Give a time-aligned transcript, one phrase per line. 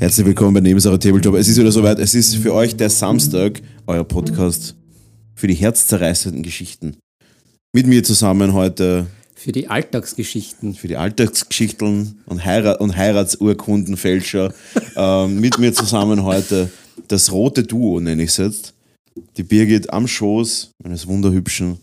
[0.00, 1.34] Herzlich willkommen bei Nebensache Tabletop.
[1.34, 1.98] Es ist wieder soweit.
[1.98, 4.74] Es ist für euch der Samstag, euer Podcast
[5.34, 6.96] für die herzzerreißenden Geschichten.
[7.74, 10.72] Mit mir zusammen heute Für die Alltagsgeschichten.
[10.72, 14.54] für die Alltagsgeschichten und, Heirat und Heiratsurkundenfälscher.
[14.96, 16.70] ähm, mit mir zusammen heute
[17.08, 18.74] das rote Duo, nenne ich es jetzt.
[19.36, 21.76] Die Birgit am Schoß eines wunderhübschen,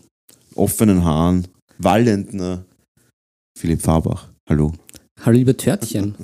[0.56, 1.46] offenen Haaren,
[1.78, 2.64] wallenden
[3.56, 4.28] Philipp Fabach.
[4.50, 4.72] Hallo.
[5.20, 6.16] Hallo, liebe Törtchen.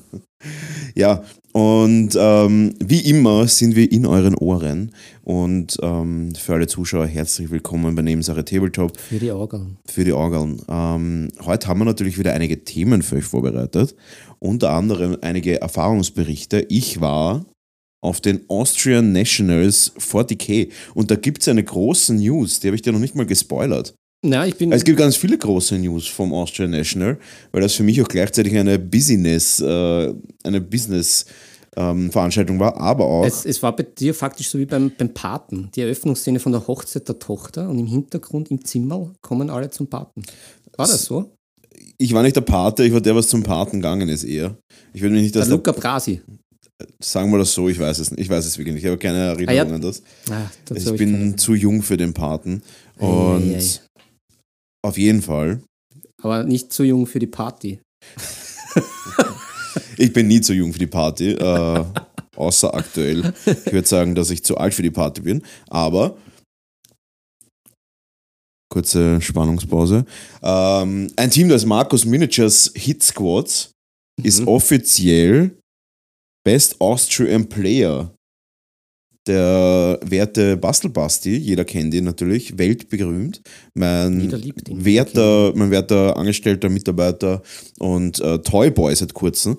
[0.95, 1.23] Ja,
[1.53, 4.91] und ähm, wie immer sind wir in euren Ohren.
[5.23, 9.79] Und ähm, für alle Zuschauer herzlich willkommen bei Nebensache Tabletop Für die Augen.
[9.87, 10.61] für die Orgeln.
[10.69, 13.95] Ähm, heute haben wir natürlich wieder einige Themen für euch vorbereitet.
[14.41, 16.67] Unter anderem einige Erfahrungsberichte.
[16.69, 17.45] Ich war
[18.01, 22.83] auf den Austrian Nationals 40k und da gibt es eine große News, die habe ich
[22.83, 23.95] dir noch nicht mal gespoilert.
[24.27, 24.73] Na, ich bin.
[24.73, 27.19] Es gibt ganz viele große News vom Austrian National,
[27.53, 31.27] weil das für mich auch gleichzeitig eine Business, äh, eine Business
[31.77, 35.13] ähm, Veranstaltung war, aber auch es, es war bei dir faktisch so wie beim, beim
[35.13, 35.69] Paten.
[35.75, 39.89] Die Eröffnungsszene von der Hochzeit der Tochter und im Hintergrund im Zimmer kommen alle zum
[39.89, 40.23] Paten.
[40.77, 41.31] War das so?
[41.99, 44.57] ich war nicht der Pate, ich war der, was zum Paten gegangen ist eher.
[44.95, 46.23] Ich würde mich nicht, der, Luca Brasi.
[47.01, 48.99] sagen wir das so, ich weiß es nicht, ich weiß es wirklich nicht, ich habe
[48.99, 49.75] keine Erinnerung Ah, ja.
[49.75, 50.03] an das.
[50.31, 52.63] Ah, dazu Ich bin keine- zu jung für den Paten
[52.99, 53.63] Ei, und ei, ei.
[54.85, 55.63] Auf jeden Fall,
[56.23, 57.81] Aber nicht zu jung für die Party.
[59.97, 61.85] ich bin nie zu jung für die Party, äh,
[62.37, 63.33] außer aktuell.
[63.47, 66.17] Ich würde sagen, dass ich zu alt für die Party bin, aber
[68.71, 70.05] kurze Spannungspause.
[70.43, 73.71] Ähm, ein Team des Markus Miniatures Hit Squads
[74.23, 74.49] ist Mhm.
[74.49, 75.59] offiziell
[76.45, 78.15] Best Austrian Player.
[79.27, 83.41] Der werte Bastelbasti, jeder kennt ihn natürlich, weltberühmt.
[83.73, 84.31] Mein
[84.69, 87.43] werter, mein werter Angestellter, Mitarbeiter
[87.79, 89.57] und äh, Toyboy seit kurzem,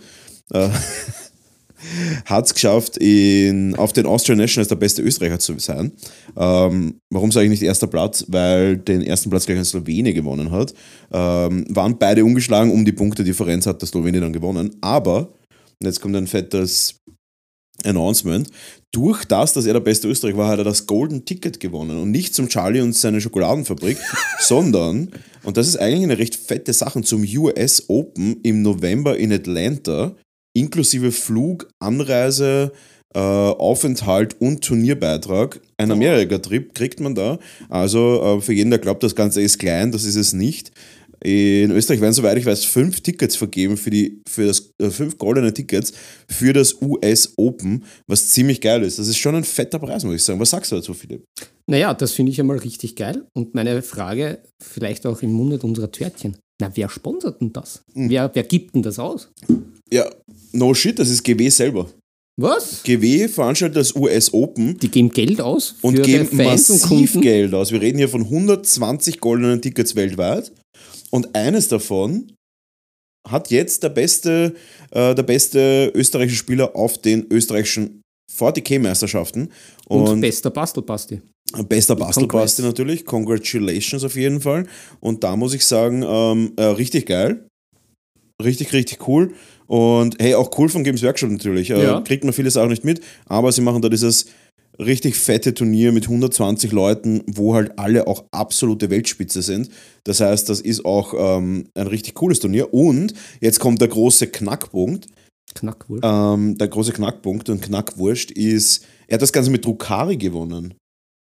[0.52, 0.70] äh,
[2.26, 5.92] hat es geschafft, in, auf den Austrian Nationals der beste Österreicher zu sein.
[6.38, 8.26] Ähm, warum sage ich nicht erster Platz?
[8.28, 10.74] Weil den ersten Platz gleich ein Slowene gewonnen hat.
[11.12, 14.76] Ähm, waren beide ungeschlagen, um die Punktedifferenz hat der Slowene dann gewonnen.
[14.82, 15.30] Aber,
[15.80, 17.02] und jetzt kommt ein fettes
[17.84, 18.50] Announcement,
[18.92, 22.02] durch das, dass er der beste Österreicher war, hat er das Golden Ticket gewonnen.
[22.02, 23.98] Und nicht zum Charlie und seine Schokoladenfabrik,
[24.40, 25.12] sondern,
[25.44, 30.16] und das ist eigentlich eine recht fette Sache, zum US Open im November in Atlanta,
[30.54, 32.72] inklusive Flug, Anreise,
[33.14, 35.62] äh, Aufenthalt und Turnierbeitrag.
[35.78, 37.40] Ein Amerika-Trip kriegt man da.
[37.70, 40.72] Also äh, für jeden, der glaubt, das Ganze ist klein, das ist es nicht.
[41.26, 45.18] In Österreich werden, soweit ich weiß, fünf Tickets vergeben für, die, für das, äh, fünf
[45.18, 45.92] goldene Tickets
[46.30, 49.00] für das US Open, was ziemlich geil ist.
[49.00, 50.40] Das ist schon ein fetter Preis, muss ich sagen.
[50.40, 51.24] Was sagst du dazu, Philipp?
[51.66, 53.26] Naja, das finde ich einmal richtig geil.
[53.34, 56.38] Und meine Frage, vielleicht auch im Munde unserer Törtchen.
[56.62, 57.84] Na, wer sponsert denn das?
[57.94, 58.08] Hm.
[58.08, 59.32] Wer, wer gibt denn das aus?
[59.92, 60.08] Ja,
[60.52, 61.90] no shit, das ist GW selber.
[62.40, 62.84] Was?
[62.84, 67.22] GW veranstaltet das US Open Die geben Geld aus und geben Fans und massiv Kunden?
[67.22, 67.72] Geld aus.
[67.72, 70.52] Wir reden hier von 120 goldenen Tickets weltweit
[71.16, 72.32] und eines davon
[73.28, 74.54] hat jetzt der beste,
[74.92, 79.50] äh, der beste österreichische Spieler auf den österreichischen 40k-Meisterschaften
[79.88, 81.22] Und, und, bester Bastelbasti.
[81.68, 83.06] bester Bastelbasti natürlich.
[83.06, 84.68] Congratulations auf jeden Fall.
[85.00, 87.48] Und da muss ich sagen, ähm, äh, richtig geil.
[88.44, 89.34] Richtig, richtig cool.
[89.68, 91.70] Und hey, auch cool von Games Workshop natürlich.
[91.72, 92.02] Äh, Ja.
[92.02, 94.26] Kriegt man vieles auch nicht mit, aber sie machen da dieses
[94.80, 99.70] richtig fette Turnier mit 120 Leuten, wo halt alle auch absolute Weltspitze sind.
[100.04, 102.74] Das heißt, das ist auch ähm, ein richtig cooles Turnier.
[102.74, 105.08] Und jetzt kommt der große Knackpunkt.
[105.54, 106.04] Knackwurst.
[106.06, 110.74] Ähm, der große Knackpunkt und Knackwurst ist, er hat das Ganze mit Drukari gewonnen.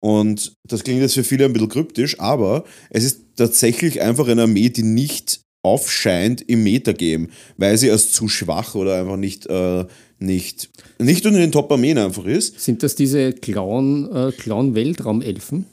[0.00, 4.42] Und das klingt jetzt für viele ein bisschen kryptisch, aber es ist tatsächlich einfach eine
[4.42, 9.86] Armee, die nicht aufscheint im Metagame, weil sie als zu schwach oder einfach nicht, äh,
[10.18, 12.60] nicht, nicht unter den Top-Armeen einfach ist.
[12.60, 15.64] Sind das diese äh, Clown-Weltraumelfen?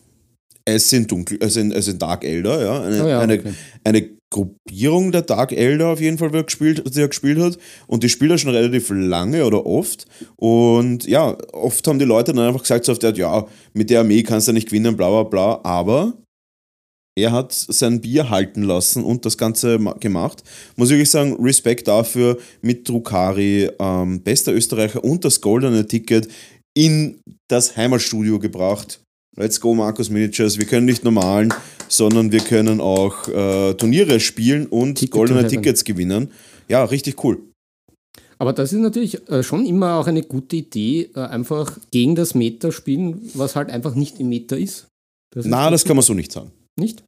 [0.68, 2.82] Es sind dunkel, es sind, es sind Dark Elder, ja.
[2.82, 3.54] Eine, Oh ja, eine, okay.
[3.84, 7.58] eine Gruppierung der Dark Elder auf jeden Fall, die er, gespielt, die er gespielt hat.
[7.88, 10.06] Und die spielt er schon relativ lange oder oft.
[10.36, 14.02] Und ja, oft haben die Leute dann einfach gesagt, so auf der ja, mit der
[14.02, 15.60] Armee kannst du nicht gewinnen, bla bla bla.
[15.64, 16.14] Aber
[17.18, 20.44] er hat sein Bier halten lassen und das Ganze ma- gemacht.
[20.76, 26.28] Muss ich wirklich sagen, Respekt dafür mit Drukari, ähm, bester Österreicher und das goldene Ticket
[26.78, 27.20] in
[27.50, 29.00] das Heimatstudio gebracht.
[29.38, 30.58] Let's go, Markus Miniatures.
[30.58, 31.54] Wir können nicht normalen,
[31.88, 35.48] sondern wir können auch äh, Turniere spielen und Ticket goldene.
[35.48, 36.32] Tickets gewinnen.
[36.68, 37.40] Ja, richtig cool.
[38.38, 42.36] Aber das ist natürlich äh, schon immer auch eine gute Idee, äh, einfach gegen das
[42.36, 44.88] Meta spielen, was halt einfach nicht im Meta ist.
[45.34, 46.52] Das ist Na, das kann man so nicht sagen.
[46.78, 47.04] Nicht?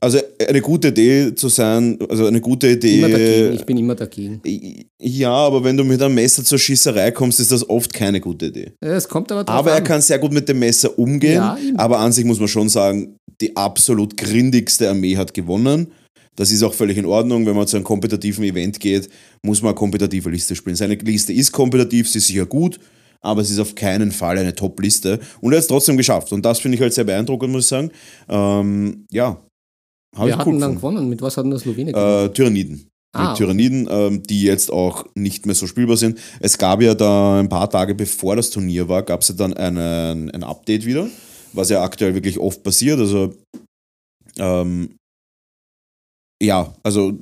[0.00, 0.18] Also
[0.48, 2.98] eine gute Idee zu sein, also eine gute Idee.
[2.98, 3.54] Immer dagegen.
[3.54, 4.40] Ich bin immer dagegen.
[5.02, 8.46] Ja, aber wenn du mit einem Messer zur Schießerei kommst, ist das oft keine gute
[8.46, 8.72] Idee.
[8.80, 9.84] Es kommt aber drauf Aber er an.
[9.84, 11.34] kann sehr gut mit dem Messer umgehen.
[11.34, 15.88] Ja, aber an sich muss man schon sagen, die absolut grindigste Armee hat gewonnen.
[16.36, 17.44] Das ist auch völlig in Ordnung.
[17.46, 19.08] Wenn man zu einem kompetitiven Event geht,
[19.42, 20.76] muss man eine kompetitive Liste spielen.
[20.76, 22.78] Seine Liste ist kompetitiv, sie ist sicher gut,
[23.20, 25.20] aber es ist auf keinen Fall eine Top-Liste.
[25.40, 26.32] Und er hat es trotzdem geschafft.
[26.32, 27.90] Und das finde ich halt sehr beeindruckend, muss ich sagen.
[28.28, 29.40] Ähm, ja.
[30.16, 31.08] Wir ich hatten cool dann gewonnen.
[31.08, 32.26] Mit was hat denn der Slowene gewonnen?
[32.26, 32.90] Äh, Tyranniden.
[33.12, 36.18] Ah, Mit Tyranniden, ähm, die jetzt auch nicht mehr so spielbar sind.
[36.38, 39.52] Es gab ja da ein paar Tage bevor das Turnier war, gab es ja dann
[39.52, 41.08] einen, ein Update wieder,
[41.52, 43.00] was ja aktuell wirklich oft passiert.
[43.00, 43.34] Also,
[44.38, 44.94] ähm,
[46.40, 47.12] ja, also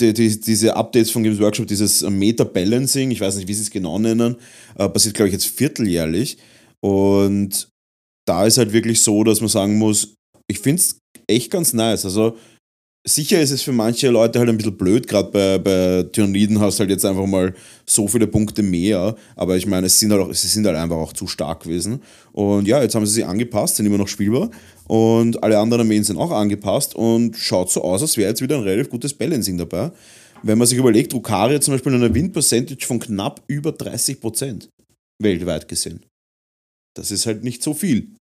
[0.00, 3.70] die, die, diese Updates von Games Workshop, dieses Meta-Balancing, ich weiß nicht, wie sie es
[3.70, 4.36] genau nennen,
[4.76, 6.38] äh, passiert, glaube ich, jetzt vierteljährlich.
[6.80, 7.68] Und
[8.26, 10.14] da ist halt wirklich so, dass man sagen muss,
[10.48, 12.04] ich finde es echt ganz nice.
[12.04, 12.36] Also
[13.06, 16.78] sicher ist es für manche Leute halt ein bisschen blöd, gerade bei, bei Tyranniden hast
[16.78, 17.54] du halt jetzt einfach mal
[17.86, 20.96] so viele Punkte mehr, aber ich meine, es sind halt auch, sie sind halt einfach
[20.96, 22.00] auch zu stark gewesen.
[22.32, 24.50] Und ja, jetzt haben sie sie angepasst, sind immer noch spielbar
[24.86, 28.56] und alle anderen Armeen sind auch angepasst und schaut so aus, als wäre jetzt wieder
[28.56, 29.92] ein relativ gutes Balancing dabei.
[30.42, 34.68] Wenn man sich überlegt, Drukaria zum Beispiel eine Win-Percentage von knapp über 30%
[35.22, 36.04] weltweit gesehen.
[36.94, 38.14] Das ist halt nicht so viel.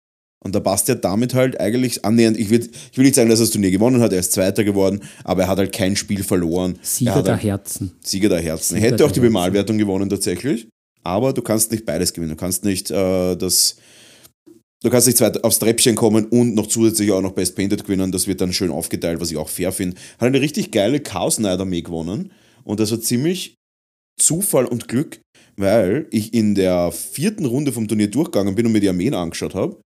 [0.43, 2.37] Und da passt er damit halt eigentlich annähernd.
[2.37, 4.65] Ich will, ich will nicht sagen, dass er das Turnier gewonnen hat, er ist Zweiter
[4.65, 6.79] geworden, aber er hat halt kein Spiel verloren.
[6.81, 7.93] er Sieger der halt Herzen.
[8.03, 8.75] Sieger der Herzen.
[8.75, 9.21] Er Sieger hätte auch die.
[9.21, 10.67] Bemalwertung gewonnen tatsächlich,
[11.05, 12.31] aber du kannst nicht beides gewinnen.
[12.31, 13.77] Du kannst nicht äh, das.
[14.83, 18.11] Du kannst nicht zweit aufs Treppchen kommen und noch zusätzlich auch noch Best Painted gewinnen.
[18.11, 19.97] Das wird dann schön aufgeteilt, was ich auch fair finde.
[20.19, 22.33] Hat eine richtig geile Chaos Knight Armee gewonnen.
[22.65, 23.55] Und das war ziemlich
[24.21, 25.21] Zufall und Glück,
[25.57, 29.55] weil ich in der vierten Runde vom Turnier durchgegangen bin und mir die Armeen angeschaut
[29.55, 29.81] habe.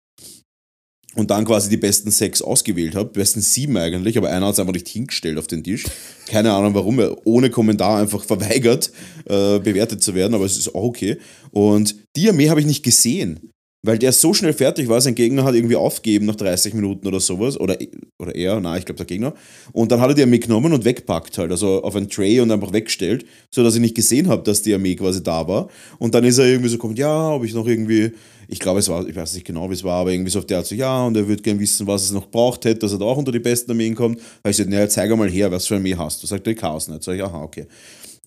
[1.16, 4.60] Und dann quasi die besten sechs ausgewählt habe, besten sieben eigentlich, aber einer hat es
[4.60, 5.86] einfach nicht hingestellt auf den Tisch.
[6.28, 8.92] Keine Ahnung warum, er ohne Kommentar einfach verweigert,
[9.26, 11.18] äh, bewertet zu werden, aber es ist auch okay.
[11.52, 13.52] Und die Armee habe ich nicht gesehen,
[13.86, 17.20] weil der so schnell fertig war, sein Gegner hat irgendwie aufgegeben nach 30 Minuten oder
[17.20, 17.78] sowas, oder,
[18.18, 19.34] oder er, nein, ich glaube der Gegner.
[19.74, 22.50] Und dann hat er die Armee genommen und wegpackt halt, also auf ein Tray und
[22.50, 25.68] einfach weggestellt, sodass ich nicht gesehen habe, dass die Armee quasi da war.
[26.00, 28.12] Und dann ist er irgendwie so gekommen, ja, ob ich noch irgendwie,
[28.48, 30.46] ich glaube es war, ich weiß nicht genau, wie es war, aber irgendwie so auf
[30.46, 32.92] der Art so, ja, und er würde gerne wissen, was es noch braucht hätte, dass
[32.92, 34.20] er da auch unter die besten Armeen kommt.
[34.20, 36.28] Da habe ich gesagt, naja, zeig mal her, was für Armee hast du.
[36.28, 37.04] Sagt er, Chaos nicht.
[37.04, 37.68] Sag ich, aha, okay.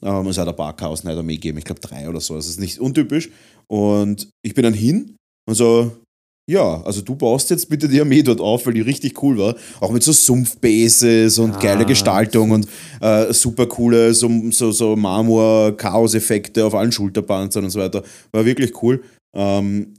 [0.02, 2.34] Ähm, es hat ein paar Chaos Knight Armee gegeben, ich glaube drei oder so.
[2.36, 3.30] Das ist nicht untypisch.
[3.68, 5.16] Und ich bin dann hin
[5.48, 5.92] und so,
[6.48, 9.56] ja, also du baust jetzt bitte die Armee dort auf, weil die richtig cool war.
[9.80, 12.68] Auch mit so Sumpfbases und Ah, geile Gestaltung und
[13.00, 18.04] äh, super coole so, so, so Marmor-Chaos-Effekte auf allen Schulterpanzern und so weiter.
[18.30, 19.02] War wirklich cool.
[19.34, 19.94] Ähm,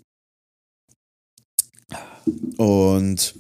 [2.57, 3.35] und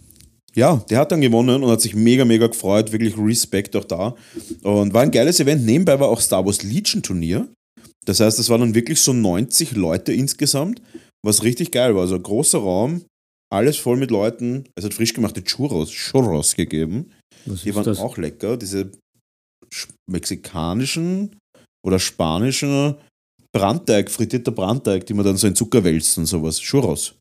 [0.55, 2.91] ja, der hat dann gewonnen und hat sich mega, mega gefreut.
[2.91, 4.15] Wirklich Respekt auch da.
[4.63, 5.63] Und war ein geiles Event.
[5.65, 7.47] Nebenbei war auch Star Wars Legion Turnier.
[8.05, 10.81] Das heißt, es waren dann wirklich so 90 Leute insgesamt,
[11.23, 12.01] was richtig geil war.
[12.01, 13.03] Also ein großer Raum,
[13.53, 14.63] alles voll mit Leuten.
[14.75, 17.11] Es hat frisch gemachte Churros, Churros gegeben.
[17.45, 17.99] Was Die waren das?
[17.99, 18.57] auch lecker.
[18.57, 18.91] Diese
[19.71, 21.35] sch- mexikanischen
[21.85, 22.95] oder spanischen
[23.55, 26.59] Brandteig, frittierter Brandteig, die man dann so in Zucker wälzt und sowas.
[26.59, 27.13] Churros.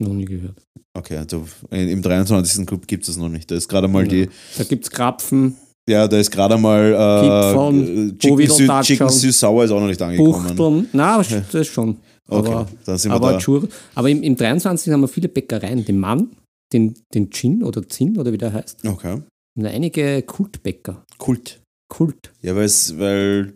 [0.00, 0.62] Noch nie gehört.
[0.96, 2.66] Okay, also im 23.
[2.66, 3.50] Club gibt es das noch nicht.
[3.50, 5.56] Da ist gerade mal die, Da gibt es Krapfen,
[5.88, 9.86] ja, da ist gerade mal Kipferl, äh, Chicken, Sü Chicken Süß Sauer ist auch noch
[9.86, 10.56] nicht angekommen.
[10.56, 10.88] Buchteln.
[10.92, 11.98] Na, aber das schon.
[12.26, 13.38] Okay, Aber, dann sind wir aber, da.
[13.38, 14.90] Churro- aber im, im 23.
[14.92, 15.84] haben wir viele Bäckereien.
[15.84, 16.30] Den Mann,
[16.72, 18.86] den, den Gin oder Zin oder wie der heißt.
[18.86, 19.20] Okay.
[19.58, 21.04] Und einige Kultbäcker.
[21.18, 21.60] Kult.
[21.88, 22.32] Kult.
[22.40, 23.52] Ja, weil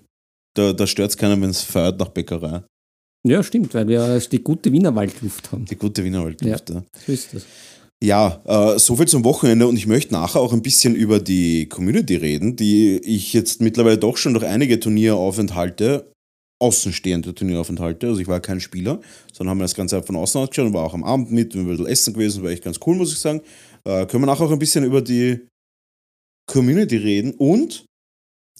[0.55, 2.63] da, da stört es keiner, wenn es feiert nach Bäckerei.
[3.27, 5.65] Ja, stimmt, weil wir die gute Wiener Waldluft haben.
[5.65, 6.71] Die gute Wiener Waldluft.
[6.71, 6.83] Ja.
[7.07, 7.47] So ist das.
[8.03, 12.15] Ja, äh, soviel zum Wochenende und ich möchte nachher auch ein bisschen über die Community
[12.15, 16.13] reden, die ich jetzt mittlerweile doch schon durch einige Turnieraufenthalte,
[16.61, 19.01] außenstehende Turnieraufenthalte, also ich war kein Spieler,
[19.33, 21.63] sondern haben mir das Ganze von außen ausgeschaut und war auch am Abend mit und
[21.63, 23.41] ein bisschen essen gewesen, war echt ganz cool, muss ich sagen.
[23.85, 25.49] Äh, können wir nachher auch ein bisschen über die
[26.47, 27.85] Community reden und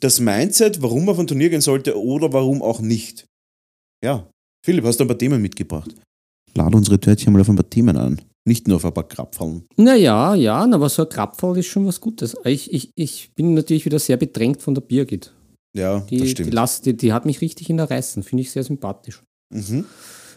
[0.01, 3.25] das Mindset, warum man auf ein Turnier gehen sollte oder warum auch nicht.
[4.05, 4.29] Ja,
[4.69, 5.95] Philipp, hast du ein paar Themen mitgebracht?
[6.55, 8.21] Lade unsere Törtchen mal auf ein paar Themen an.
[8.45, 9.63] Nicht nur auf ein paar Krapfeln.
[9.79, 12.37] Naja, ja, aber so ein Krapferl ist schon was Gutes.
[12.45, 15.33] Ich, ich, ich bin natürlich wieder sehr bedrängt von der Birgit.
[15.75, 16.53] Ja, Die, das die, stimmt.
[16.53, 18.23] Lass, die, die hat mich richtig in der Reißen.
[18.23, 19.23] Finde ich sehr sympathisch.
[19.55, 19.87] mhm.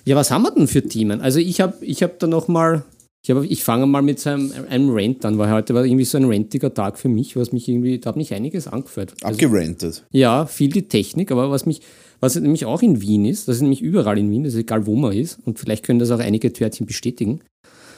[0.06, 1.20] Ja, was haben wir denn für Themen?
[1.20, 2.86] Also ich habe ich hab da nochmal,
[3.26, 6.06] ich, hab, ich fange mal mit so einem, einem Rant an, weil heute war irgendwie
[6.06, 9.14] so ein rantiger Tag für mich, was mich irgendwie, da hat mich einiges angeführt.
[9.24, 10.06] Also, Abgerantet.
[10.14, 11.82] ja, viel die Technik, aber was mich,
[12.22, 14.86] was nämlich auch in Wien ist, das ist nämlich überall in Wien, das ist egal
[14.86, 17.42] wo man ist, und vielleicht können das auch einige Törtchen bestätigen.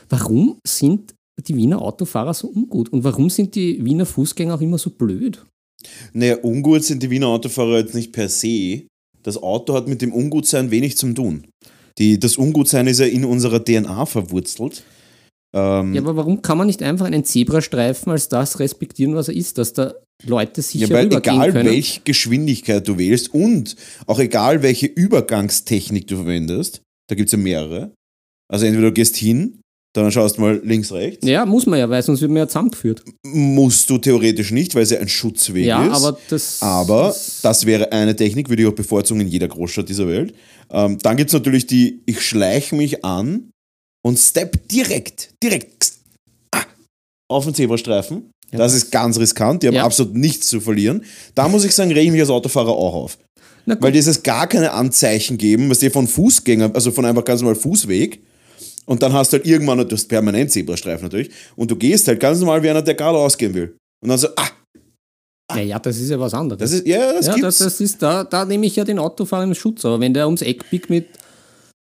[0.10, 1.14] Warum sind
[1.48, 2.90] die Wiener Autofahrer so ungut?
[2.90, 5.46] Und warum sind die Wiener Fußgänger auch immer so blöd?
[6.14, 8.84] Naja, ungut sind die Wiener Autofahrer jetzt nicht per se.
[9.24, 11.46] Das Auto hat mit dem Ungutsein wenig zu tun.
[11.98, 14.84] Die, das Ungutsein ist ja in unserer DNA verwurzelt.
[15.54, 19.36] Ähm, Ja, aber warum kann man nicht einfach einen Zebrastreifen als das respektieren, was er
[19.36, 19.94] ist, dass da
[20.26, 23.76] Leute sicher Ja, weil egal welche Geschwindigkeit du wählst und
[24.08, 27.92] auch egal welche Übergangstechnik du verwendest, da gibt es ja mehrere.
[28.52, 29.60] Also entweder du gehst hin,
[29.96, 31.28] dann schaust mal links, rechts.
[31.28, 33.04] Ja, muss man ja, weil sonst wird man ja zusammengeführt.
[33.26, 35.94] Musst du theoretisch nicht, weil es ja ein Schutzweg Ja, ist.
[36.04, 36.62] aber das.
[36.62, 40.34] Aber das wäre eine Technik, würde ich auch bevorzugen in jeder Großstadt dieser Welt.
[40.72, 43.52] Ähm, dann gibt es natürlich die, ich schleiche mich an
[44.06, 45.94] und step direkt, direkt
[46.52, 46.64] ah,
[47.30, 48.30] auf den Zebrastreifen.
[48.52, 49.84] Ja, das ist ganz riskant, die haben Ja.
[49.86, 51.04] absolut nichts zu verlieren.
[51.34, 53.18] Da muss ich sagen, rege ich mich als Autofahrer auch auf.
[53.66, 57.56] Weil dieses gar keine Anzeichen geben, was dir von Fußgängern, also von einfach ganz normal
[57.56, 58.22] Fußweg.
[58.86, 62.20] Und dann hast du halt irgendwann, du hast permanent Zebrastreifen natürlich, und du gehst halt
[62.20, 63.78] ganz normal wie einer, der gerade ausgehen will.
[64.04, 64.50] Und dann so, ah,
[65.56, 66.60] Naja, das ist ja was anderes.
[66.60, 69.46] das ist, ja, das ja, das, das ist da, da nehme ich ja den Autofahrer
[69.46, 69.86] im Schutz.
[69.86, 71.08] Aber wenn der ums Eck biegt mit,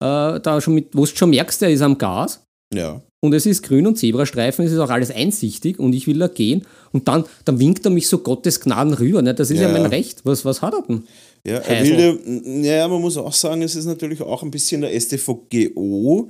[0.00, 2.42] äh, da schon mit, wo du schon merkst, der ist am Gas
[2.74, 3.00] ja.
[3.20, 6.28] und es ist grün und Zebrastreifen, es ist auch alles einsichtig und ich will da
[6.28, 9.22] gehen und dann, dann winkt er mich so Gottes Gnaden rüber.
[9.22, 9.34] Ne?
[9.34, 9.72] Das ist ja, Ja.
[9.72, 10.24] mein Recht.
[10.24, 11.04] Was, was hat er denn?
[11.46, 11.96] Ja, er Heisel.
[12.24, 16.28] will, ja, man muss auch sagen, es ist natürlich auch ein bisschen der StVGO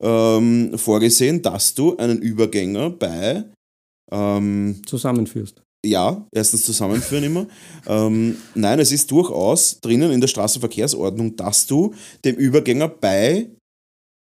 [0.00, 3.44] ähm, vorgesehen, dass du einen Übergänger bei,
[4.10, 5.62] ähm, Zusammenführst.
[5.84, 7.46] Ja, erstens zusammenführen immer.
[7.86, 13.50] ähm, nein, es ist durchaus drinnen in der Straßenverkehrsordnung, dass du dem Übergänger bei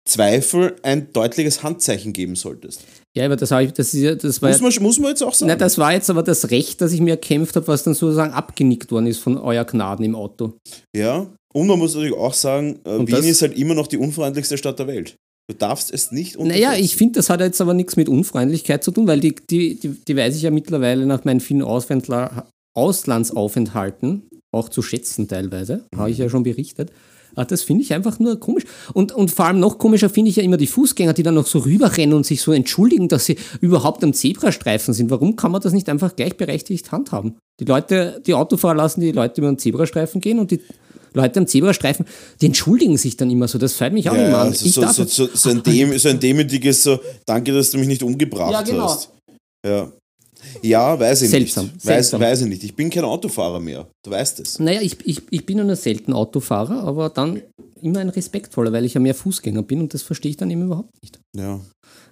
[0.07, 2.81] Zweifel ein deutliches Handzeichen geben solltest.
[3.17, 5.33] Ja, aber das, ich, das, ist das war Muss ja, man, muss man jetzt auch
[5.33, 5.47] sagen.
[5.47, 8.33] Nein, das war jetzt aber das Recht, das ich mir erkämpft habe, was dann sozusagen
[8.33, 10.53] abgenickt worden ist von euer Gnaden im Auto.
[10.95, 13.87] ja, und man muss natürlich auch sagen, äh, Und Wien das- ist halt immer noch
[13.87, 15.15] die unfreundlichste Stadt der Welt.
[15.47, 16.83] Du darfst es nicht Naja, unterschätzen.
[16.85, 19.89] ich finde, das hat jetzt aber nichts mit Unfreundlichkeit zu tun, weil die, die, die,
[19.89, 26.09] die weiß ich ja mittlerweile nach meinen vielen Auswendler, Auslandsaufenthalten auch zu schätzen teilweise, habe
[26.11, 26.91] ich ja schon berichtet.
[27.35, 28.63] Ah, Das finde ich einfach nur komisch.
[28.93, 31.47] Und, und vor allem noch komischer finde ich ja immer die Fußgänger, die dann noch
[31.47, 35.09] so rüberrennen und sich so entschuldigen, dass sie überhaupt am Zebrastreifen sind.
[35.09, 37.35] Warum kann man das nicht einfach gleichberechtigt handhaben?
[37.59, 40.61] Die Leute, die Autofahrer lassen die Leute über den Zebrastreifen gehen und die
[41.13, 42.05] Leute am Zebrastreifen,
[42.41, 43.57] die entschuldigen sich dann immer so.
[43.57, 44.47] Das fällt mich auch Ja, immer an.
[44.47, 47.71] also Ich so, darf so, so, so, ein Dem, so ein demütiges, so, danke, dass
[47.71, 48.83] du mich nicht umgebracht Ja, genau.
[48.89, 49.09] hast.
[49.65, 49.91] Ja.
[50.61, 51.75] Ja, weiß ich Seltsam, nicht.
[51.77, 52.21] Weiß, seltsam.
[52.21, 52.63] weiß ich nicht.
[52.63, 53.87] Ich bin kein Autofahrer mehr.
[54.03, 54.59] Du weißt es.
[54.59, 57.41] Naja, ich, ich, ich bin nur selten Autofahrer, aber dann
[57.81, 60.63] immer ein respektvoller, weil ich ja mehr Fußgänger bin und das verstehe ich dann eben
[60.63, 61.19] überhaupt nicht.
[61.35, 61.59] Ja,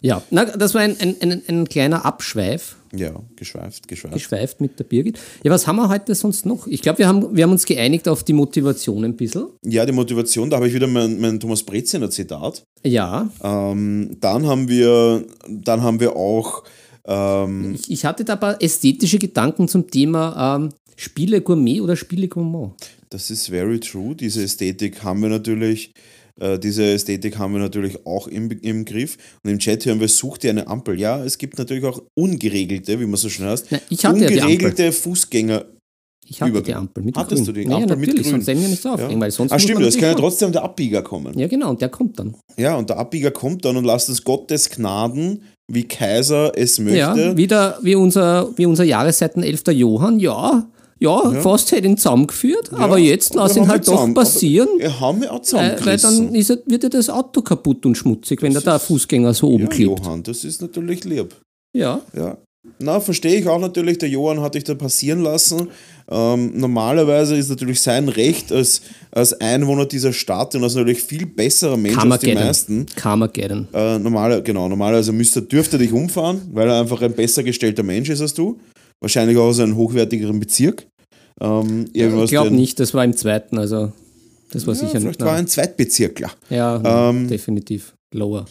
[0.01, 4.13] Ja, na, das war ein, ein, ein, ein kleiner Abschweif, ja, geschweift, geschweift.
[4.13, 5.17] geschweift mit der Birgit.
[5.43, 6.67] Ja, was haben wir heute sonst noch?
[6.67, 9.47] Ich glaube, wir haben, wir haben uns geeinigt auf die Motivation ein bisschen.
[9.65, 12.61] Ja, die Motivation, da habe ich wieder mein, mein Thomas Breziner Zitat.
[12.85, 16.63] Ja, Ähm, dann haben wir, dann haben wir auch,
[17.07, 21.95] ähm, ich, ich hatte da ein paar ästhetische Gedanken zum Thema ähm, Spiele Gourmet oder
[21.95, 22.73] Spiele Gourmand.
[23.09, 25.91] das ist very true, diese Ästhetik haben wir natürlich,
[26.39, 29.17] äh, diese Ästhetik haben wir natürlich auch im, im Griff.
[29.43, 30.99] Und im Chat hören wir, such dir eine Ampel.
[30.99, 34.27] Ja, es gibt natürlich auch ungeregelte, wie man so schön heißt, Nein, ich hatte ja
[34.45, 35.65] ungeregelte Fußgänger.
[36.25, 36.65] Ich hatte Übergang.
[36.65, 37.45] die Ampel mit Hattest grün.
[37.45, 38.35] du die naja, Ampel mit natürlich, grün?
[38.39, 39.19] sonst hätten wir nicht so Ja.
[39.19, 41.37] weil sonst Ah, stimmt, es kann ja trotzdem der Abbieger kommen.
[41.37, 42.33] Ja, genau, und der kommt dann.
[42.55, 46.97] Ja, und der Abbieger kommt dann und lasst es Gottes Gnaden, wie Kaiser es möchte.
[46.97, 49.63] Ja, wieder wie unser, wie unser Jahreszeiten 11.
[49.71, 50.67] Johann, ja,
[50.99, 55.21] ja, fast hätte ihn zusammengeführt, aber jetzt lass ihn halt wir doch passieren, Wir haben
[55.21, 56.27] ja auch äh, weil zusammengerissen.
[56.27, 59.49] dann ist er, wird ja das Auto kaputt und schmutzig, wenn da der Fußgänger so
[59.49, 59.99] oben ja, klebt.
[59.99, 61.35] Johann, das ist natürlich lieb.
[61.75, 62.37] Ja, Ja.
[62.79, 65.67] Na, verstehe ich auch natürlich, der Johann hat dich da passieren lassen.
[66.09, 71.25] Ähm, normalerweise ist natürlich sein Recht als, als Einwohner dieser Stadt und als natürlich viel
[71.25, 72.85] besserer Mensch als die meisten.
[72.95, 73.67] Carmageddon.
[73.73, 78.09] Äh, normale, genau, normalerweise müsste, dürfte dich umfahren, weil er einfach ein besser gestellter Mensch
[78.09, 78.59] ist als du.
[79.01, 80.87] Wahrscheinlich auch aus einem hochwertigeren Bezirk.
[81.41, 83.91] Ähm, Ich glaube nicht, das war im zweiten, also
[84.51, 85.21] das war Ja, sicher vielleicht nicht.
[85.21, 86.31] war er ein Zweitbezirkler.
[86.49, 87.93] Ja, Ähm, definitiv.
[88.13, 88.45] Lower.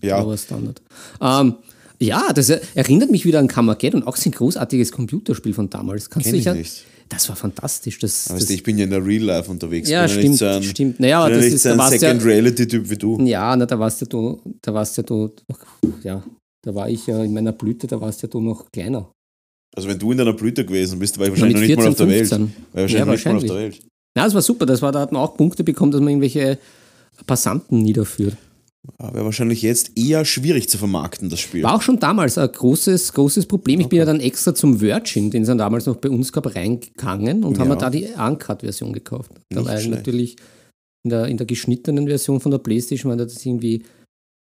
[0.00, 0.80] Ja, Lower Standard.
[1.20, 1.54] Ähm,
[2.00, 6.08] ja, das erinnert mich wieder an Carmageddon, auch so ein großartiges Computerspiel von damals.
[6.10, 6.84] Kannst Kenn du ich dich an- nicht.
[7.10, 7.98] Das war fantastisch.
[8.00, 9.88] Das, das, ich bin ja in der Real Life unterwegs.
[9.88, 11.00] Ja, stimmt, nicht so ein, stimmt.
[11.00, 13.18] Naja, ja das nicht ist- so da ein ja- Second Reality-Typ wie du.
[13.24, 15.30] Ja, na, da warst ja du, da warst ja du,
[16.02, 16.22] ja,
[16.62, 19.10] da war ich ja in meiner Blüte, da warst ja du noch kleiner.
[19.74, 21.88] Also wenn du in deiner Blüte gewesen bist, war ich Ja, wahrscheinlich noch nicht mal
[21.88, 22.28] auf der Welt.
[22.28, 22.40] 15.
[22.74, 23.78] War ich Ja, wahrscheinlich mal auf der wahrscheinlich.
[23.80, 23.88] Welt.
[24.16, 26.58] Ja, das war super, das war, da hat man auch Punkte bekommen, dass man irgendwelche
[27.26, 28.36] Passanten niederführt.
[29.00, 31.62] Ja, Wäre wahrscheinlich jetzt eher schwierig zu vermarkten, das Spiel.
[31.62, 33.80] War auch schon damals ein großes, großes Problem.
[33.80, 36.54] Ich bin ja dann extra zum Virgin, den es dann damals noch bei uns gab,
[36.54, 37.74] reingegangen und haben Ja.
[37.74, 39.32] mir da die Uncut-Version gekauft.
[39.50, 40.36] Da war natürlich
[41.04, 43.82] in der, in der geschnittenen Version von der Playstation war das irgendwie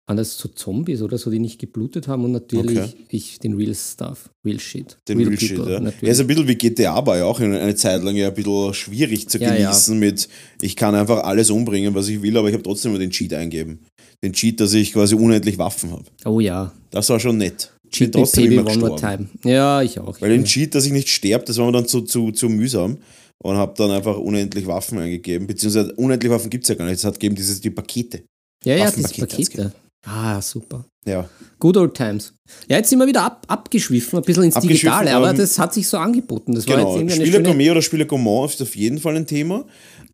[0.06, 2.94] anders zu Zombies oder so, die nicht geblutet haben und natürlich Okay.
[3.08, 4.98] ich den Real Stuff, Real Shit.
[5.08, 5.80] Den Real Shit, ja.
[5.80, 6.02] natürlich.
[6.02, 8.74] Er ist ein bisschen wie GTA, war ja auch eine Zeit lang ja ein bisschen
[8.74, 9.70] schwierig zu Ja, ja.
[9.70, 10.28] genießen mit,
[10.60, 13.32] ich kann einfach alles umbringen, was ich will, aber ich habe trotzdem nur den Cheat
[13.32, 13.80] eingeben.
[14.24, 16.04] Den Cheat, dass ich quasi unendlich Waffen habe.
[16.24, 17.70] Oh ja, Das war schon nett.
[17.84, 19.30] Ich bin Cheat mit trotzdem immer gestorben.
[19.44, 20.20] Ja, ich auch.
[20.20, 22.98] Weil den Cheat, dass ich nicht sterbe, das war mir dann zu, zu, zu mühsam
[23.42, 25.46] und habe dann einfach unendlich Waffen eingegeben.
[25.46, 26.94] Beziehungsweise unendlich Waffen gibt es ja gar nicht.
[26.94, 28.22] Es hat gegeben dieses, die Pakete.
[28.64, 29.72] ja, ja, diese Pakete.
[30.06, 30.84] Ah, super.
[31.06, 31.28] Ja.
[31.58, 32.32] Good old times.
[32.68, 35.72] Ja, jetzt sind wir wieder ab, abgeschwiffen, ein bisschen ins Digitale, aber ähm, das hat
[35.72, 36.54] sich so angeboten.
[36.54, 36.88] Das war Genau.
[36.88, 39.64] jetzt irgendwie eine Spieler Gourmet oder Spieler Gourmand ist auf jeden Fall ein Thema.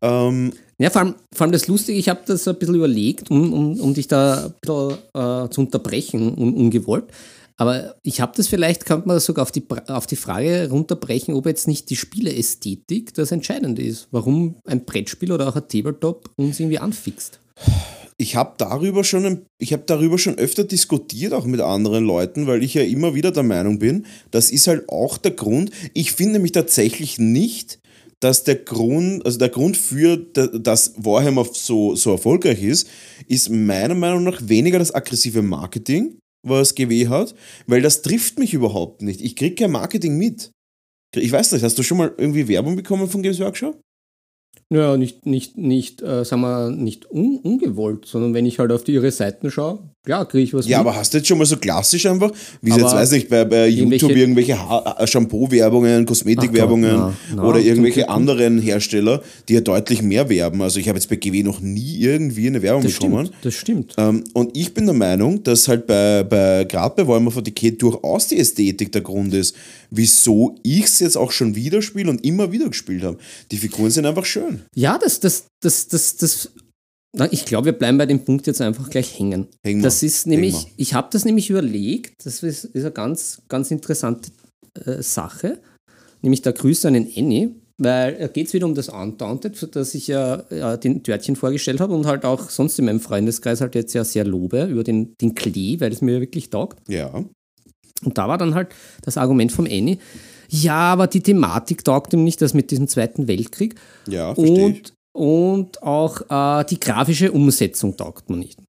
[0.01, 3.53] Ähm, Ja, vor allem, vor allem das Lustige, ich habe das ein bisschen überlegt, um,
[3.53, 7.05] um, um dich da ein bisschen äh, zu unterbrechen, un, ungewollt.
[7.55, 11.35] Aber ich habe das vielleicht, kann man das sogar auf die, auf die Frage runterbrechen,
[11.35, 14.07] ob jetzt nicht die Spieleästhetik das Entscheidende ist.
[14.09, 17.39] Warum ein Brettspiel oder auch ein Tabletop uns irgendwie anfixt.
[18.17, 22.73] ich habe darüber schon habe darüber schon öfter diskutiert auch mit anderen Leuten, weil ich
[22.73, 25.69] ja immer wieder der Meinung bin, das ist halt auch der Grund.
[25.93, 27.80] Ich finde nämlich tatsächlich nicht,
[28.21, 32.87] dass der Grund, also der Grund für, da- dass Warhammer so, so erfolgreich ist,
[33.27, 37.35] ist meiner Meinung nach weniger das aggressive Marketing, was GW hat,
[37.67, 39.21] weil das trifft mich überhaupt nicht.
[39.21, 40.51] Ich kriege kein Marketing mit.
[41.15, 43.79] Ich weiß nicht, hast du schon mal irgendwie Werbung bekommen von Games Workshop?
[44.73, 48.85] Ja, nicht, nicht, nicht, äh, sagen wir, nicht un, ungewollt, sondern wenn ich halt auf
[48.85, 50.87] die, ihre Seiten schaue, ja, kriege ich was Ja, mit.
[50.87, 53.43] aber hast du jetzt schon mal so klassisch einfach, wie Aber jetzt, weiß nicht, bei,
[53.43, 60.29] bei irgendwelche- YouTube irgendwelche Ha- Shampoo-Werbungen, Kosmetik-Werbungen oder irgendwelche anderen Hersteller, die ja deutlich mehr
[60.29, 60.61] werben.
[60.61, 63.25] Also ich habe jetzt bei GW noch nie irgendwie eine Werbung das bekommen.
[63.27, 63.93] stimmt, das stimmt.
[63.97, 68.27] Ähm, und ich bin der Meinung, dass halt bei, bei gerade bei Warhammer 40k durchaus
[68.27, 69.55] die Ästhetik der Grund ist,
[69.91, 73.17] wieso ich es jetzt auch schon wieder spiele und immer wieder gespielt habe.
[73.51, 74.61] Die Figuren sind einfach schön.
[74.73, 76.51] Ja, das, das, das, das, das.
[77.29, 79.47] Ich glaube, wir bleiben bei dem Punkt jetzt einfach gleich hängen.
[79.63, 79.83] Hängen wir.
[79.83, 83.69] Das ist nämlich, Hängen ich habe das nämlich überlegt, das ist, ist eine ganz, ganz
[83.69, 84.31] interessante
[84.85, 85.59] äh, Sache,
[86.21, 89.67] nämlich da Grüße an den Annie, weil da geht es wieder um das Undaunted, für
[89.67, 93.59] das ich ja, ja den Törtchen vorgestellt habe und halt auch sonst in meinem Freundeskreis
[93.59, 96.79] halt jetzt ja sehr lobe über den, den Klee, weil es mir wirklich taugt.
[96.87, 97.25] Ja.
[98.05, 98.69] Und da war dann halt
[99.03, 99.97] das Argument vom Annie,
[100.49, 103.75] ja, aber die Thematik taugt ihm nicht, das mit diesem Zweiten Weltkrieg.
[104.07, 104.75] Ja, verstehe ich.
[104.75, 106.21] Und, und auch
[106.61, 108.59] äh, die grafische Umsetzung taugt man nicht.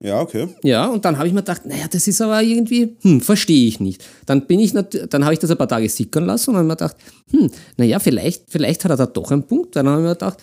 [0.00, 0.48] Ja, okay.
[0.62, 3.78] Ja, und dann habe ich mir gedacht, naja, das ist aber irgendwie, hm, verstehe ich
[3.80, 4.04] nicht.
[4.26, 6.76] Dann bin ich, dann habe ich das ein paar Tage sickern lassen und habe mir
[6.76, 6.96] gedacht,
[7.30, 9.76] hm, naja, vielleicht, vielleicht hat er da doch einen Punkt.
[9.76, 10.38] Dann habe ich mir gedacht,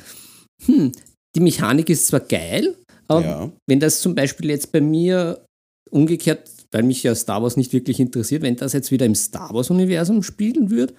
[0.65, 0.91] hm,
[1.35, 2.75] die Mechanik ist zwar geil,
[3.07, 3.51] aber Ja.
[3.67, 5.41] wenn das zum Beispiel jetzt bei mir
[5.89, 9.53] umgekehrt, weil mich ja Star Wars nicht wirklich interessiert, wenn das jetzt wieder im Star
[9.53, 10.93] Wars-Universum spielen würde,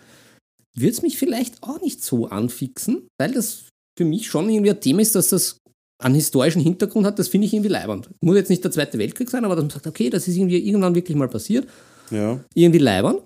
[0.77, 3.65] würde es mich vielleicht auch nicht so anfixen, weil das
[3.99, 5.59] für mich schon irgendwie ein Thema ist, dass das
[6.01, 8.09] einen historischen Hintergrund hat, das finde ich irgendwie leibend.
[8.21, 10.59] Muss jetzt nicht der Zweite Weltkrieg sein, aber dass man sagt, okay, das ist irgendwie
[10.59, 11.67] irgendwann wirklich mal passiert,
[12.11, 12.39] Ja.
[12.55, 13.21] irgendwie leibend.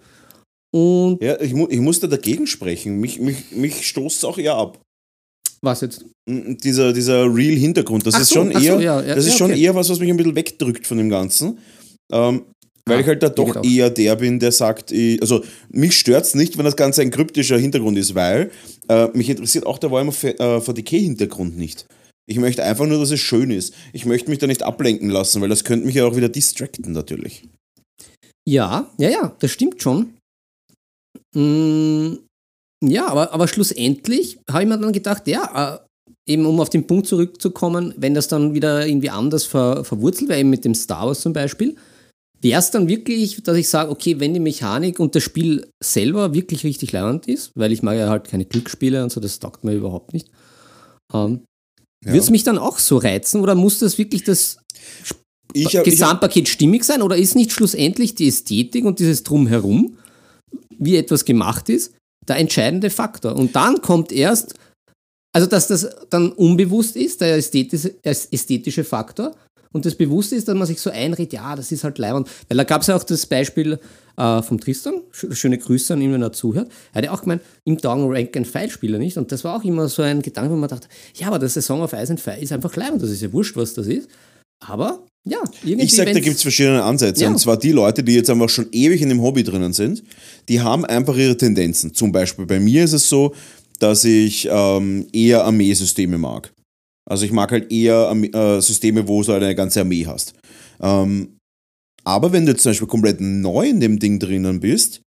[0.75, 2.99] Und Ja, ich, mu ich muss da dagegen sprechen.
[2.99, 4.81] Mich, mich, mich stoßt es auch eher ab.
[5.61, 6.07] was jetzt?
[6.27, 9.33] Dieser, dieser Real-Hintergrund, das Ach ist so, schon ach so, eher, ja, ja, das ist
[9.33, 9.61] ja, schon okay.
[9.63, 11.59] eher was, was mich ein bisschen wegdrückt von dem Ganzen.
[12.13, 12.43] Ähm,
[12.85, 16.25] weil Ah, ich halt da doch eher der bin, der sagt, ich, also mich stört
[16.25, 18.51] es nicht, wenn das Ganze ein kryptischer Hintergrund ist, weil
[18.89, 21.87] äh, mich interessiert auch der Warhammer äh, 40k-Hintergrund nicht.
[22.27, 23.75] Ich möchte einfach nur, dass es schön ist.
[23.93, 26.93] Ich möchte mich da nicht ablenken lassen, weil das könnte mich ja auch wieder distracten
[26.93, 27.45] natürlich.
[28.49, 30.15] Ja, ja, ja, das stimmt schon.
[31.35, 32.15] Mm,
[32.85, 35.79] ja, aber, aber schlussendlich habe ich mir dann gedacht, ja,
[36.27, 40.29] äh, eben um auf den Punkt zurückzukommen, wenn das dann wieder irgendwie anders ver, verwurzelt
[40.29, 41.77] wäre, eben mit dem Star Wars zum Beispiel,
[42.43, 46.35] wäre es dann wirklich, dass ich sage, okay, wenn die Mechanik und das Spiel selber
[46.35, 49.65] wirklich richtig leibend ist, weil ich mag ja halt keine Glücksspiele und so, das taugt
[49.65, 50.29] mir überhaupt nicht,
[51.15, 51.43] ähm,
[52.05, 52.13] Ja.
[52.15, 54.59] wird es mich dann auch so reizen oder muss das wirklich das
[55.55, 59.23] Ich, hab- ich, hab- Gesamtpaket stimmig sein oder ist nicht schlussendlich die Ästhetik und dieses
[59.23, 59.97] Drumherum,
[60.79, 61.95] wie etwas gemacht ist,
[62.27, 63.37] der entscheidende Faktor?
[63.37, 64.55] Und dann kommt erst,
[65.33, 69.37] also dass das dann unbewusst ist, der ästhetische, ästhetische Faktor,
[69.73, 72.29] und das Bewusste ist, dass man sich so einredet, ja, das ist halt leibend.
[72.49, 73.79] Weil da gab es ja auch das Beispiel
[74.17, 76.71] äh, vom Tristan, sch- schöne Grüße an ihn, wenn er zuhört.
[76.93, 79.17] Er hat ja auch gemeint, im Taugen Rank-and-File-Spieler nicht.
[79.17, 81.81] Und das war auch immer so ein Gedanke, wo man dachte, ja, aber das Song
[81.81, 84.09] of Ice and Fire ist einfach leibend, das ist ja wurscht, was das ist.
[84.61, 85.87] Aber, ja, irgendwie.
[85.87, 87.25] Ich sag, da gibt es verschiedene Ansätze.
[87.25, 87.31] Ja.
[87.31, 90.05] Und zwar die Leute, die jetzt einfach schon ewig in dem Hobby drinnen sind,
[90.49, 91.93] die haben einfach ihre Tendenzen.
[91.95, 93.35] Zum Beispiel bei mir ist es so,
[93.81, 96.53] dass ich ähm, eher Armeesysteme mag.
[97.09, 100.35] Also ich mag halt eher äh, Systeme, wo du halt eine ganze Armee hast.
[100.81, 101.39] Ähm,
[102.05, 105.03] aber wenn du zum Beispiel komplett neu in dem Ding drinnen bist,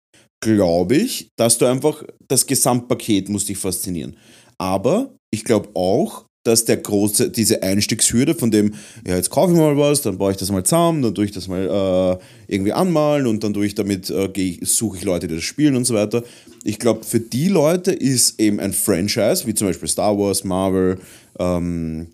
[0.43, 4.17] glaube ich, dass du einfach das Gesamtpaket muss dich faszinieren.
[4.57, 8.73] Aber ich glaube auch, dass der große, diese Einstiegshürde von dem,
[9.07, 11.31] ja, jetzt kaufe ich mal was, dann baue ich das mal zusammen, dann tue ich
[11.31, 15.35] das mal äh, irgendwie anmalen und dann tue ich damit, äh, suche ich Leute, die
[15.35, 16.23] das spielen und so weiter.
[16.63, 20.99] Ich glaube, für die Leute ist eben ein Franchise, wie zum Beispiel Star Wars, Marvel,
[21.39, 22.07] ähm,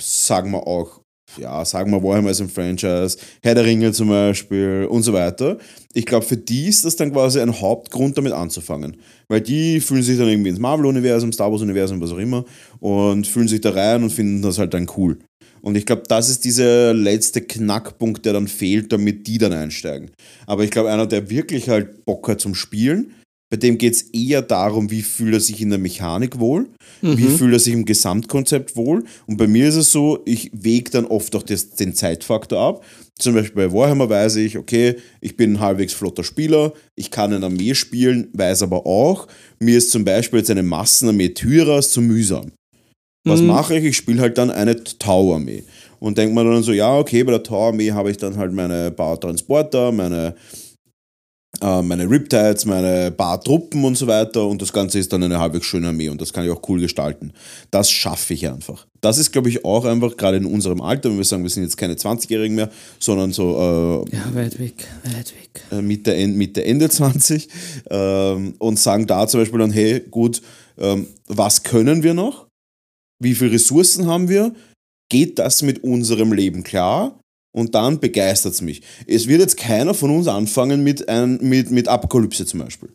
[0.00, 0.99] sagen wir auch
[1.36, 5.58] ja, sagen wir Warhammer ist ein Franchise, Herr der Ringe zum Beispiel und so weiter.
[5.92, 8.96] Ich glaube, für die ist das dann quasi ein Hauptgrund, damit anzufangen.
[9.28, 12.44] Weil die fühlen sich dann irgendwie ins Marvel-Universum, Star Wars-Universum, was auch immer,
[12.80, 15.18] und fühlen sich da rein und finden das halt dann cool.
[15.62, 20.10] Und ich glaube, das ist dieser letzte Knackpunkt, der dann fehlt, damit die dann einsteigen.
[20.46, 23.12] Aber ich glaube, einer, der wirklich halt Bock hat zum Spielen,
[23.50, 26.68] bei dem geht es eher darum, wie fühlt er sich in der Mechanik wohl,
[27.02, 27.18] mhm.
[27.18, 29.04] wie fühlt er sich im Gesamtkonzept wohl.
[29.26, 32.84] Und bei mir ist es so, ich wege dann oft auch das, den Zeitfaktor ab.
[33.18, 37.32] Zum Beispiel bei Warhammer weiß ich, okay, ich bin ein halbwegs flotter Spieler, ich kann
[37.32, 39.26] eine Armee spielen, weiß aber auch,
[39.58, 42.52] mir ist zum Beispiel jetzt eine Massenarmee Tyras zu mühsam.
[43.24, 43.48] Was mhm.
[43.48, 43.84] mache ich?
[43.84, 45.64] Ich spiele halt dann eine Tau-Armee.
[45.98, 48.90] Und denkt man dann so, ja, okay, bei der Tau-Armee habe ich dann halt meine
[48.90, 50.34] Bautransporter, meine
[51.60, 55.66] äh, meine Riptides, meine Bartruppen und so weiter und das Ganze ist dann eine halbwegs
[55.66, 57.32] schöne Armee und das kann ich auch cool gestalten.
[57.70, 58.86] Das schaffe ich einfach.
[59.00, 61.64] Das ist, glaube ich, auch einfach, gerade in unserem Alter, wenn wir sagen, wir sind
[61.64, 65.62] jetzt keine 20-Jährigen mehr, sondern so äh, ja, weit weg, weit weg.
[65.72, 67.48] Äh, Mitte, Mitte, Ende 20
[67.90, 70.40] ähm, und sagen da zum Beispiel dann, hey, gut,
[70.78, 72.46] ähm, was können wir noch?
[73.20, 74.54] Wie viele Ressourcen haben wir?
[75.10, 77.19] Geht das mit unserem Leben klar?
[77.52, 78.82] Und dann begeistert es mich.
[79.06, 82.90] Es wird jetzt keiner von uns anfangen mit, ein, mit, mit Apokalypse zum Beispiel.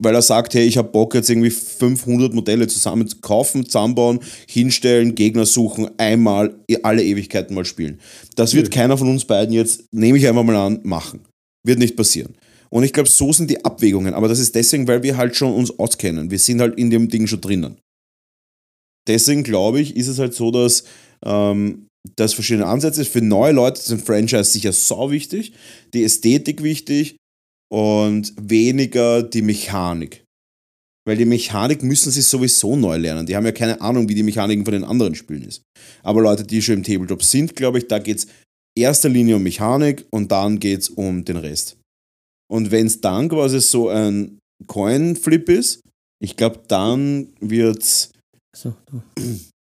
[0.00, 4.20] Weil er sagt, hey, ich habe Bock jetzt irgendwie 500 Modelle zusammen zu kaufen, zusammenbauen,
[4.48, 7.98] hinstellen, Gegner suchen, einmal alle Ewigkeiten mal spielen.
[8.36, 11.24] Das wird keiner von uns beiden jetzt, nehme ich einfach mal an, machen.
[11.66, 12.34] Wird nicht passieren.
[12.70, 14.14] Und ich glaube, so sind die Abwägungen.
[14.14, 16.30] Aber das ist deswegen, weil wir halt schon uns auskennen.
[16.30, 17.78] Wir sind halt in dem Ding schon drinnen.
[19.08, 20.84] Deswegen glaube ich, ist es halt so, dass
[21.24, 23.04] ähm, das verschiedene Ansätze.
[23.04, 25.52] Für neue Leute ein Franchise sicher sau wichtig,
[25.94, 27.16] die Ästhetik wichtig
[27.70, 30.24] und weniger die Mechanik.
[31.06, 33.26] Weil die Mechanik müssen sie sowieso neu lernen.
[33.26, 35.62] Die haben ja keine Ahnung, wie die Mechaniken von den anderen Spielen ist.
[36.02, 38.26] Aber Leute, die schon im Tabletop sind, glaube ich, da geht es
[38.78, 41.78] erster Linie um Mechanik und dann geht es um den Rest.
[42.50, 45.80] Und wenn es dann quasi so ein Coin-Flip ist,
[46.22, 48.12] ich glaube, dann wird es.
[48.56, 48.74] So,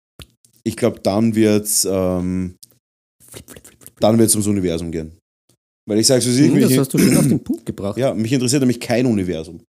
[0.68, 2.56] ich glaube, dann wird es ähm,
[4.00, 5.12] dann wird's ums Universum gehen.
[5.88, 7.98] Weil ich sage so, ich, Das hast du schon auf den Punkt gebracht.
[7.98, 9.62] Ja, mich interessiert nämlich kein Universum.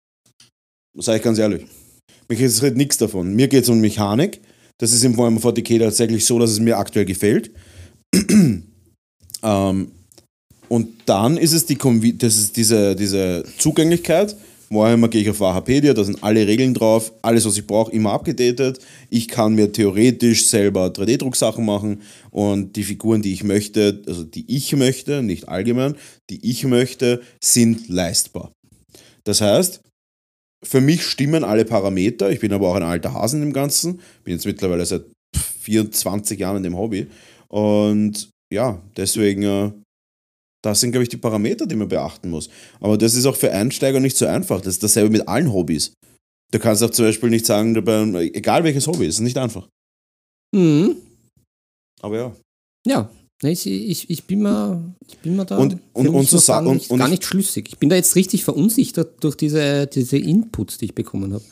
[0.98, 1.64] Sage ich ganz ehrlich.
[2.28, 3.34] Mich interessiert nichts davon.
[3.34, 4.40] Mir geht es um Mechanik.
[4.78, 7.52] Das ist im Warhammer 40k tatsächlich so, dass es mir aktuell gefällt.
[9.42, 9.92] ähm,
[10.68, 11.78] und dann ist es, die,
[12.18, 14.36] das ist diese, diese Zugänglichkeit
[14.70, 18.12] Warhammer gehe ich auf Wahapedia, da sind alle Regeln drauf, alles, was ich brauche, immer
[18.12, 18.78] abgedatet.
[19.08, 24.44] Ich kann mir theoretisch selber 3D-Drucksachen machen und die Figuren, die ich möchte, also die
[24.54, 25.94] ich möchte, nicht allgemein,
[26.30, 28.52] die ich möchte, sind leistbar.
[29.24, 29.80] Das heißt,
[30.64, 32.30] für mich stimmen alle Parameter.
[32.30, 34.00] Ich bin aber auch ein alter Hasen im Ganzen.
[34.24, 35.04] Bin jetzt mittlerweile seit
[35.60, 37.06] 24 Jahren in dem Hobby.
[37.48, 39.70] Und ja, deswegen äh,
[40.62, 42.48] das sind, glaube ich, die Parameter, die man beachten muss.
[42.80, 44.60] Aber das ist auch für Einsteiger nicht so einfach.
[44.60, 45.92] Das ist dasselbe mit allen Hobbys.
[46.50, 47.74] Du kannst auch zum Beispiel nicht sagen,
[48.34, 49.68] egal welches Hobby, es ist nicht einfach.
[50.54, 50.96] Mhm.
[52.00, 52.36] Aber ja.
[52.86, 53.10] Ja,
[53.42, 56.90] ich, ich, ich, bin, mal, ich bin mal da und, und, und so gar, nicht,
[56.90, 57.68] und, gar nicht schlüssig.
[57.68, 61.44] Ich bin da jetzt richtig verunsichert durch diese, diese Inputs, die ich bekommen habe.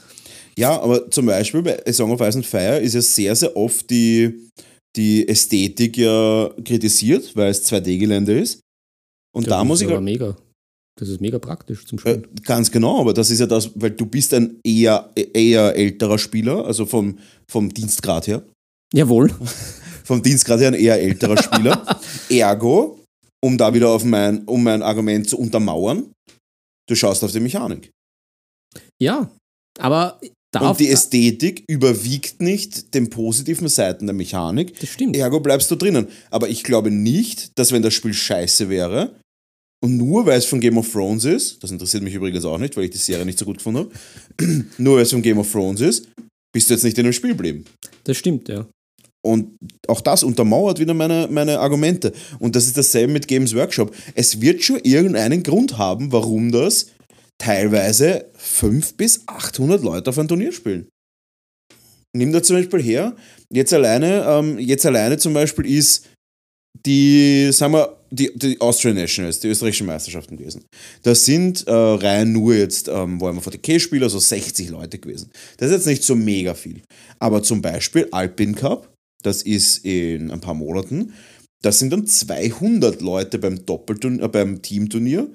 [0.58, 3.88] Ja, aber zum Beispiel bei Song of Ice and Fire ist ja sehr, sehr oft
[3.90, 4.48] die,
[4.96, 8.60] die Ästhetik ja kritisiert, weil es 2D-Gelände ist.
[9.36, 9.88] Und das da muss ich.
[9.88, 10.34] Aber mega.
[10.98, 12.24] Das ist mega praktisch zum Spielen.
[12.24, 16.16] Äh, ganz genau, aber das ist ja das, weil du bist ein eher, eher älterer
[16.16, 18.42] Spieler, also vom, vom Dienstgrad her.
[18.94, 19.30] Jawohl.
[20.04, 21.98] vom Dienstgrad her ein eher älterer Spieler.
[22.30, 23.04] Ergo,
[23.44, 26.10] um da wieder auf mein, um mein Argument zu untermauern,
[26.88, 27.90] du schaust auf die Mechanik.
[28.98, 29.30] Ja,
[29.78, 30.18] aber
[30.58, 34.78] und die Ästhetik überwiegt nicht den positiven Seiten der Mechanik.
[34.80, 35.14] Das stimmt.
[35.14, 36.08] Ergo bleibst du drinnen.
[36.30, 39.14] Aber ich glaube nicht, dass wenn das Spiel scheiße wäre,
[39.86, 42.76] und nur weil es von Game of Thrones ist, das interessiert mich übrigens auch nicht,
[42.76, 43.88] weil ich die Serie nicht so gut gefunden
[44.38, 46.08] habe, nur weil es von Game of Thrones ist,
[46.52, 47.64] bist du jetzt nicht in dem Spiel geblieben.
[48.02, 48.66] Das stimmt, ja.
[49.24, 52.12] Und auch das untermauert wieder meine, meine Argumente.
[52.40, 53.94] Und das ist dasselbe mit Games Workshop.
[54.16, 56.88] Es wird schon irgendeinen Grund haben, warum das
[57.38, 60.88] teilweise 500 bis 800 Leute auf ein Turnier spielen.
[62.12, 63.14] Nimm da zum Beispiel her,
[63.52, 66.08] jetzt alleine, ähm, jetzt alleine zum Beispiel ist
[66.84, 70.64] die, sagen wir, die, die Austrian Nationals, die österreichischen Meisterschaften gewesen.
[71.02, 75.30] Das sind äh, rein nur jetzt, ähm, wo wir VTK-Spieler, so 60 Leute gewesen.
[75.58, 76.82] Das ist jetzt nicht so mega viel.
[77.18, 78.92] Aber zum Beispiel Alpin Cup,
[79.22, 81.12] das ist in ein paar Monaten,
[81.62, 85.28] das sind dann 200 Leute beim Doppelturnier, äh, beim Teamturnier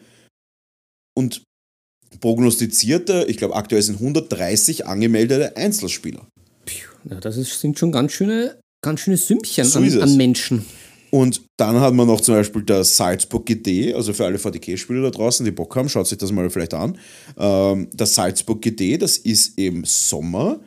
[1.18, 1.44] und
[2.20, 6.28] prognostizierte, ich glaube aktuell sind 130 angemeldete Einzelspieler.
[7.10, 10.66] Ja, das ist, sind schon ganz schöne, ganz schöne Sümmchen So an, an Menschen.
[11.12, 15.10] Und dann hat man noch zum Beispiel das Salzburg GD, also für alle VTK-Spieler da
[15.12, 16.98] draußen, die Bock haben, schaut sich das mal vielleicht an.
[17.38, 20.62] Ähm, das Salzburg GD, das ist im Sommer,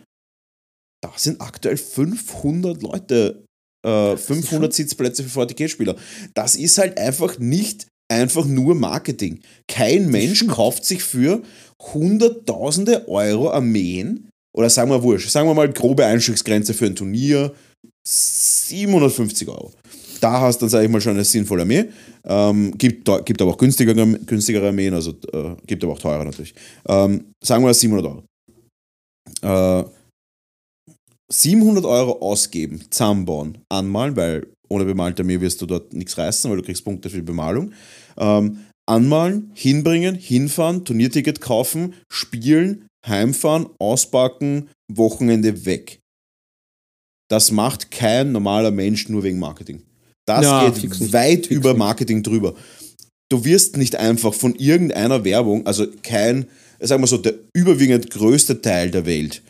[1.03, 3.43] da sind aktuell 500 Leute,
[3.87, 5.97] äh, 500 Sitzplätze für VTK-Spieler.
[6.35, 9.41] Das ist halt einfach nicht einfach nur Marketing.
[9.67, 11.43] Kein Mensch kauft sich für
[11.81, 17.55] hunderttausende Euro Armeen, oder sagen wir wurscht, sagen wir mal grobe Einstiegsgrenze für ein Turnier,
[18.07, 19.73] 750 Euro
[20.25, 21.85] da hast dann, sage ich mal, schon eine sinnvolle Armee.
[22.25, 26.55] Ähm, gibt, gibt aber auch günstigere, günstigere Armeen, also äh, gibt aber auch teure natürlich.
[26.89, 28.25] Ähm, sagen wir 700 Euro.
[29.43, 29.89] Äh,
[31.31, 36.57] 700 Euro ausgeben, zusammenbauen, anmalen, weil ohne bemalte Armee wirst du dort nichts reißen, weil
[36.57, 37.73] du kriegst Punkte für die Bemalung.
[38.17, 46.01] Ähm, anmalen, hinbringen, hinfahren, Turnierticket kaufen, spielen, heimfahren, auspacken, Wochenende weg.
[47.31, 49.83] Das macht kein normaler Mensch nur wegen Marketing.
[50.27, 51.75] Das Ja, geht fix weit Fix über.
[51.75, 52.55] Marketing drüber.
[53.31, 56.47] Du wirst nicht einfach von irgendeiner Werbung, also kein,
[56.81, 59.43] sagen wir so, der überwiegend größte Teil der Welt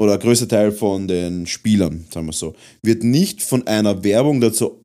[0.00, 4.80] oder größte Teil von den Spielern, sagen wir so, wird nicht von einer Werbung dazu,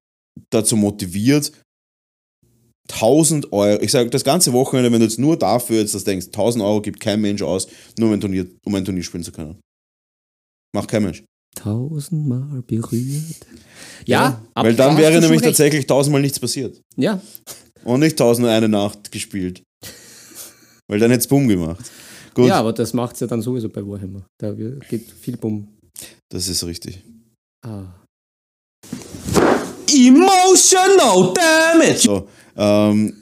[0.50, 1.52] dazu motiviert,
[2.91, 6.28] 1000 Euro, ich sage das ganze Wochenende, wenn du jetzt nur dafür jetzt das denkst,
[6.28, 7.67] 1000 Euro gibt kein Mensch aus,
[7.98, 9.60] nur um ein Turnier, um ein Turnier spielen zu können.
[10.76, 11.24] Macht kein Mensch.
[11.56, 13.46] Tausendmal berührt.
[14.06, 15.44] Ja, aber Weil da dann wäre nämlich recht.
[15.46, 16.80] tatsächlich tausendmal nichts passiert.
[16.96, 17.22] Ja,
[17.84, 19.62] Und nicht tausend und eine Nacht gespielt.
[20.88, 21.92] Weil dann hätte es Bumm gemacht.
[22.34, 24.26] Gut, ja, aber das macht es ja dann sowieso bei Warhammer.
[24.40, 25.68] Da geht viel Bumm.
[26.30, 27.04] das ist richtig.
[27.66, 27.84] Ah.
[29.92, 31.98] Emotional damage.
[32.00, 33.14] So, ähm,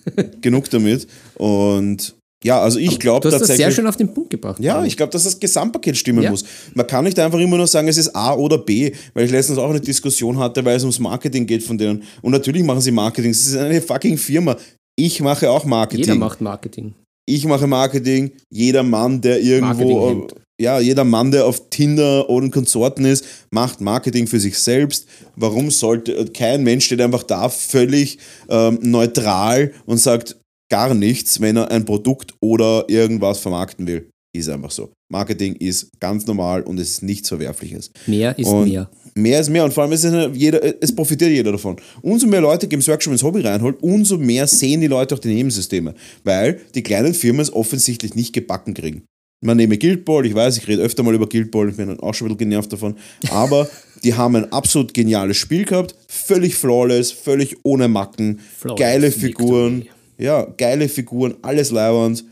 [0.41, 1.07] genug damit.
[1.35, 3.65] Und ja, also ich glaube Du hast das tatsächlich.
[3.65, 4.59] sehr schön auf den Punkt gebracht.
[4.61, 6.29] Ja, ich glaube, dass das Gesamtpaket stimmen Ja.
[6.31, 6.43] muss.
[6.75, 9.57] Man kann nicht einfach immer nur sagen, es ist A oder B, weil ich letztens
[9.57, 12.03] auch eine Diskussion hatte, weil es ums Marketing geht von denen.
[12.21, 13.31] Und natürlich machen sie Marketing.
[13.31, 14.55] Es ist eine fucking Firma.
[14.95, 16.05] Ich mache auch Marketing.
[16.05, 16.93] Jeder macht Marketing.
[17.27, 18.31] ich mache Marketing.
[18.51, 20.27] Jeder Mann, der irgendwo,
[20.59, 25.07] ja, jeder Mann, der auf Tinder oder Konsorten ist, macht Marketing für sich selbst.
[25.35, 28.17] Warum sollte kein Mensch steht einfach da völlig
[28.49, 30.37] ähm, neutral und sagt
[30.69, 34.09] gar nichts, wenn er ein Produkt oder irgendwas vermarkten will?
[34.35, 34.91] Ist einfach so.
[35.11, 37.91] Marketing ist ganz normal und es ist nichts Verwerfliches.
[38.05, 38.89] Mehr ist Und mehr.
[39.15, 41.77] Mehr ist mehr und vor allem ist es, jeder, es profitiert jeder davon.
[42.03, 45.33] Umso mehr Leute Games Workshop ins Hobby reinholt, umso mehr sehen die Leute auch die
[45.33, 49.03] Nebensysteme, weil die kleinen Firmen es offensichtlich nicht gebacken kriegen.
[49.43, 51.87] Man nehme Guild Ball, ich weiß, ich rede öfter mal über Guild Ball, ich bin
[51.87, 52.95] dann auch schon ein bisschen genervt davon,
[53.29, 53.69] aber
[54.03, 59.77] die haben ein absolut geniales Spiel gehabt, völlig flawless, völlig ohne Macken, Flawless geile Figuren,
[59.77, 59.96] Victory.
[60.17, 62.25] Ja, geile Figuren, alles leibernd.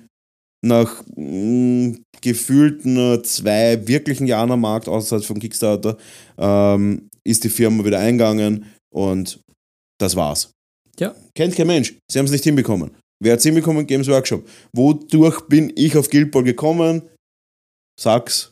[0.65, 5.97] Nach mh, gefühlt nur zwei wirklichen Jahren am Markt, außerhalb vom Kickstarter,
[6.37, 9.39] ähm, ist die Firma wieder eingegangen und
[9.99, 10.51] das war's.
[10.99, 11.13] Ja.
[11.35, 11.95] Kennt kein Mensch.
[12.09, 12.91] Sie haben es nicht hinbekommen.
[13.21, 13.85] Wer hat es hinbekommen?
[13.85, 14.47] Games Workshop.
[14.75, 17.03] Wodurch bin ich auf Guild Ball gekommen?
[17.99, 18.51] Sag's.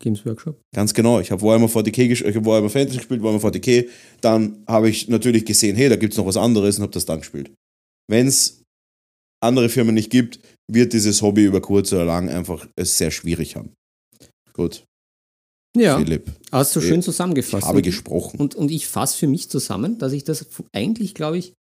[0.00, 0.60] Games Workshop.
[0.74, 1.20] Ganz genau.
[1.20, 3.88] Ich habe Warhammer 40k gespielt, ich habe Warhammer Fantasy gespielt, Warhammer 40k.
[4.20, 7.04] Dann habe ich natürlich gesehen, hey, da gibt es noch was anderes und habe das
[7.04, 7.52] dann gespielt.
[8.10, 8.62] Wenn es
[9.42, 13.56] andere Firmen nicht gibt, wird dieses Hobby über kurz oder lang einfach es sehr schwierig
[13.56, 13.72] haben.
[14.52, 14.84] Gut,
[15.76, 17.66] Ja, Philipp, hast du ich schön zusammengefasst.
[17.66, 18.38] habe Und- gesprochen.
[18.38, 21.54] Und, und ich fasse für mich zusammen, dass ich das eigentlich, glaube ich,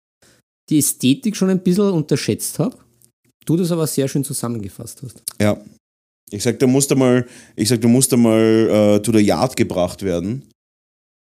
[0.70, 2.77] die Ästhetik schon ein bisschen unterschätzt habe.
[3.46, 5.22] Du das aber sehr schön zusammengefasst hast.
[5.40, 5.62] Ja.
[6.31, 10.03] Ich sag, du musst einmal, ich sag, du musst einmal äh, to the Yard gebracht
[10.03, 10.44] werden.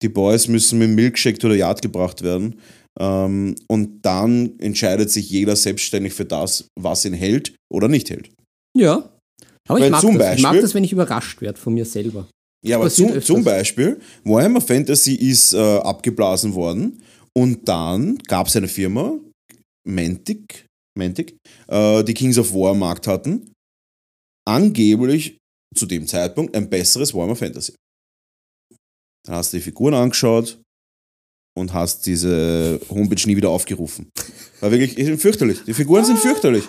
[0.02, 2.61] Die Boys müssen mit dem Milkshake to the Yard gebracht werden.
[2.98, 8.30] Ähm, und dann entscheidet sich jeder selbstständig für das, was ihn hält oder nicht hält.
[8.76, 9.12] Ja.
[9.68, 10.37] Aber Weil ich mag, das.
[10.37, 12.28] ich mag Beispiel- das, wenn ich überrascht werde von mir selber.
[12.64, 17.02] Ja, aber zum, zum Beispiel, Warhammer Fantasy ist äh, abgeblasen worden
[17.37, 19.18] und dann gab es eine Firma,
[19.87, 20.66] Mantic,
[20.98, 21.37] Mantic
[21.68, 23.52] äh, die Kings of War am Markt hatten,
[24.48, 25.37] angeblich
[25.76, 27.74] zu dem Zeitpunkt ein besseres Warhammer Fantasy.
[29.26, 30.61] Dann hast du die Figuren angeschaut
[31.57, 34.09] und hast diese Homepage nie wieder aufgerufen.
[34.61, 35.61] War wirklich fürchterlich.
[35.66, 36.64] Die Figuren sind fürchterlich.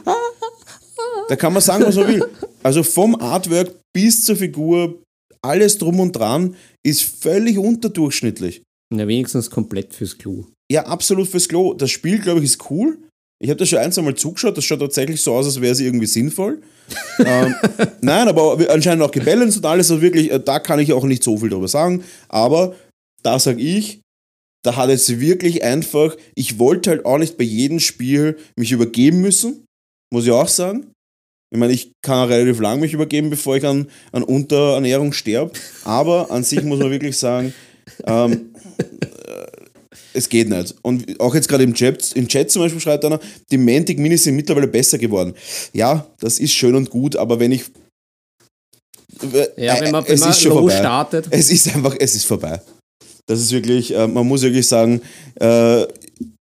[1.28, 2.26] Da kann man sagen, was man will.
[2.64, 5.02] Also vom Artwork bis zur Figur,
[5.42, 8.64] alles drum und dran ist völlig unterdurchschnittlich.
[8.94, 10.46] Na, wenigstens komplett fürs Klo.
[10.72, 11.74] Ja, absolut fürs Klo.
[11.74, 12.98] Das Spiel, glaube ich, ist cool.
[13.40, 14.58] Ich habe das schon ein, zwei Mal zugeschaut.
[14.58, 16.62] Das schaut tatsächlich so aus, als wäre es irgendwie sinnvoll.
[17.26, 17.54] ähm,
[18.02, 19.92] nein, aber anscheinend auch gebalanced und alles.
[19.92, 22.04] Also wirklich, äh, da kann ich auch nicht so viel drüber sagen.
[22.30, 22.76] Aber
[23.22, 24.02] da sage ich,
[24.64, 29.22] da hat es wirklich einfach, ich wollte halt auch nicht bei jedem Spiel mich übergeben
[29.22, 29.66] müssen.
[30.12, 30.92] Muss ich auch sagen.
[31.54, 35.52] Ich meine, ich kann relativ lang mich übergeben, bevor ich an, an Unterernährung sterbe.
[35.86, 37.54] Aber an sich muss man wirklich sagen,
[38.06, 38.54] ähm,
[40.14, 40.76] es geht nicht.
[40.82, 43.20] Und auch jetzt gerade im Chat, im Chat zum Beispiel schreibt einer,
[43.52, 45.34] die Mantic Minis sind mittlerweile besser geworden.
[45.74, 47.66] Ja, das ist schön und gut, aber wenn ich.
[49.56, 50.78] Ja, wenn man, es wenn man ist schon low vorbei.
[50.78, 51.28] startet.
[51.30, 52.60] Es ist einfach, es ist vorbei.
[53.28, 55.02] Das ist wirklich, äh, man muss wirklich sagen,
[55.40, 55.84] äh,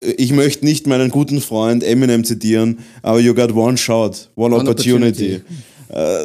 [0.01, 4.63] ich möchte nicht meinen guten Freund Eminem zitieren, aber you got one shot, one, One
[4.71, 5.41] opportunity.
[5.89, 6.19] Äh,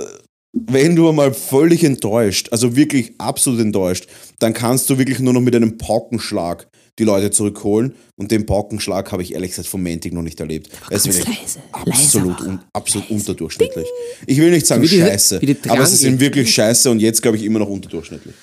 [0.55, 4.05] wenn du einmal völlig enttäuscht, also wirklich absolut enttäuscht,
[4.37, 6.67] dann kannst du wirklich nur noch mit einem Paukenschlag
[6.99, 7.95] die Leute zurückholen.
[8.15, 10.69] Und den Paukenschlag habe ich ehrlich gesagt vom Mantic noch nicht erlebt.
[10.91, 11.39] Es ist wirklich
[11.71, 13.87] absolut, un, absolut unterdurchschnittlich.
[14.27, 16.99] Ich will nicht sagen Wie die- scheiße, wie aber sie sind Drang- wirklich scheiße und
[16.99, 18.35] jetzt glaube ich immer noch unterdurchschnittlich.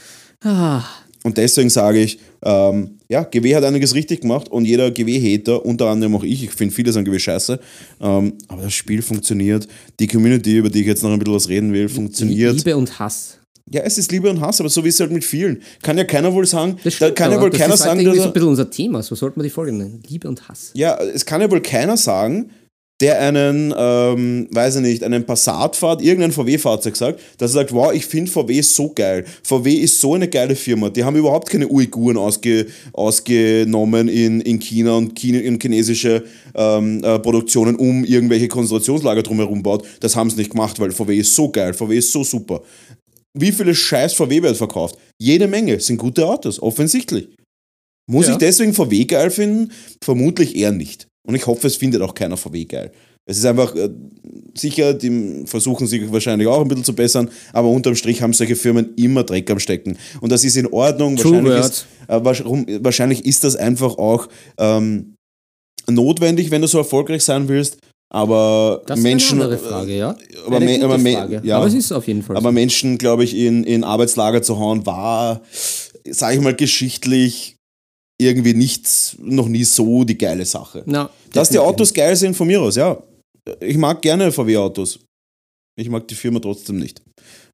[0.43, 0.83] Ah,
[1.23, 5.87] Und deswegen sage ich, ähm, ja, GW hat einiges richtig gemacht und jeder GW-Hater, unter
[5.89, 7.61] anderem auch ich, ich finde vieles an GW scheiße,
[8.01, 9.69] ähm, aber das Spiel funktioniert.
[9.99, 12.57] Die Community, über die ich jetzt noch ein bisschen was reden will, funktioniert.
[12.57, 13.37] Liebe und Hass.
[13.73, 15.63] Ja, es ist Liebe und Hass, aber so wie es halt mit vielen.
[15.83, 17.91] Kann ja keiner wohl sagen, Das da stimmt, kann ja wohl das keiner ist halt
[17.91, 19.03] sagen, dass so ein er, bisschen unser Thema.
[19.03, 20.03] So sollte man die Folge nennen.
[20.09, 20.71] Liebe und Hass.
[20.75, 22.51] ja, es kann ja wohl keiner sagen,
[23.01, 27.73] der einen, ähm, weiß ich nicht, einen Passat fährt, irgendein VW-Fahrzeug sagt, dass er sagt,
[27.73, 29.25] wow, ich finde VW so geil.
[29.43, 30.91] VW ist so eine geile Firma.
[30.91, 37.03] Die haben überhaupt keine Uiguren ausge, ausgenommen in, in China und China, in chinesische ähm,
[37.03, 39.87] äh, Produktionen, um irgendwelche Konzentrationslager drumherum baut.
[40.01, 42.63] Das haben sie nicht gemacht, weil VW ist so geil, VW ist so super.
[43.39, 44.97] Wie viele scheiß VW wird verkauft?
[45.19, 47.29] Jede Menge, sind gute Autos, offensichtlich.
[48.11, 48.33] Muss Ja.
[48.33, 49.73] ich deswegen VW geil finden?
[50.03, 51.07] Vermutlich eher nicht.
[51.31, 52.91] Und ich hoffe, es findet auch keiner VW geil.
[53.25, 53.89] Es ist einfach äh,
[54.59, 58.57] sicher, die versuchen sich wahrscheinlich auch ein bisschen zu bessern, aber unterm Strich haben solche
[58.57, 59.97] Firmen immer Dreck am Stecken.
[60.21, 61.17] Und das ist in Ordnung.
[61.17, 62.21] Wahrscheinlich, ist, äh,
[62.85, 64.27] wahrscheinlich- ist das einfach auch
[64.59, 65.15] ähm,
[65.89, 67.77] notwendig, wenn du so erfolgreich sein willst.
[68.13, 69.39] Aber Das Menschen.
[69.39, 70.17] ist eine andere Frage, ja.
[70.45, 71.43] aber eine me- aber me- Frage.
[71.45, 71.57] ja.
[71.59, 72.53] aber es ist auf jeden Fall Aber so.
[72.53, 75.43] Menschen, glaube ich, in, in Arbeitslager zu hauen, war,
[76.11, 77.55] sage ich mal, geschichtlich
[78.21, 80.83] irgendwie nicht, noch nie so die geile Sache.
[80.87, 83.03] Na, Dass die Autos geil sind von mir aus, ja.
[83.61, 85.01] Ich mag gerne VW-Autos.
[85.77, 87.03] Ich mag die Firma trotzdem nicht.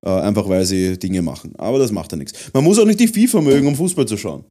[0.04, 1.52] Äh, einfach weil sie Dinge machen.
[1.58, 2.32] Aber das macht ja nichts.
[2.52, 4.44] Man muss auch nicht die FIFA mögen, um Fußball zu schauen.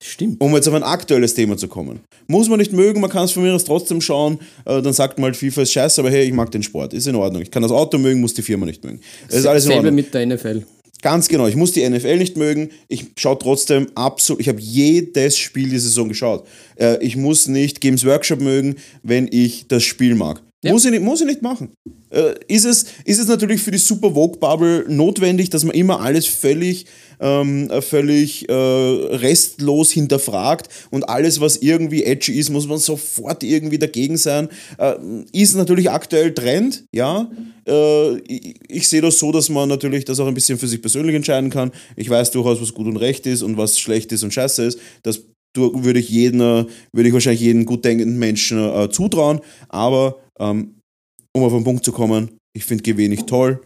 [0.00, 0.40] Stimmt.
[0.40, 2.00] Um jetzt auf ein aktuelles Thema zu kommen.
[2.28, 4.38] Muss man nicht mögen, man kann es von mir aus trotzdem schauen.
[4.64, 6.92] Äh, dann sagt man halt, FIFA ist scheiße, aber hey, ich mag den Sport.
[6.94, 7.42] Ist in Ordnung.
[7.42, 9.00] Ich kann das Auto mögen, muss die Firma nicht mögen.
[9.28, 9.94] Das ist alles in Ordnung.
[9.94, 10.62] mit der NFL.
[11.00, 12.70] Ganz genau, ich muss die NFL nicht mögen.
[12.88, 16.46] Ich schaue trotzdem absolut, ich habe jedes Spiel die Saison geschaut.
[16.76, 20.42] Äh, ich muss nicht Games Workshop mögen, wenn ich das Spiel mag.
[20.64, 20.72] Ja.
[20.72, 21.72] Muss, ich nicht, muss ich nicht machen.
[22.10, 26.00] Äh, ist, es, ist es natürlich für die Super Vogue Bubble notwendig, dass man immer
[26.00, 26.86] alles völlig,
[27.20, 33.44] ähm, äh, völlig äh, restlos hinterfragt und alles, was irgendwie edgy ist, muss man sofort
[33.44, 34.48] irgendwie dagegen sein.
[34.78, 34.96] Äh,
[35.32, 37.30] ist natürlich aktuell Trend, ja.
[37.68, 40.82] Äh, ich, ich sehe das so, dass man natürlich das auch ein bisschen für sich
[40.82, 41.70] persönlich entscheiden kann.
[41.94, 44.80] Ich weiß durchaus, was gut und recht ist und was schlecht ist und scheiße ist.
[45.04, 45.20] Das
[45.56, 49.40] würde ich jeden, würde ich wahrscheinlich jeden gut denkenden Menschen äh, zutrauen.
[49.68, 53.60] Aber um auf den Punkt zu kommen, ich finde GW nicht toll.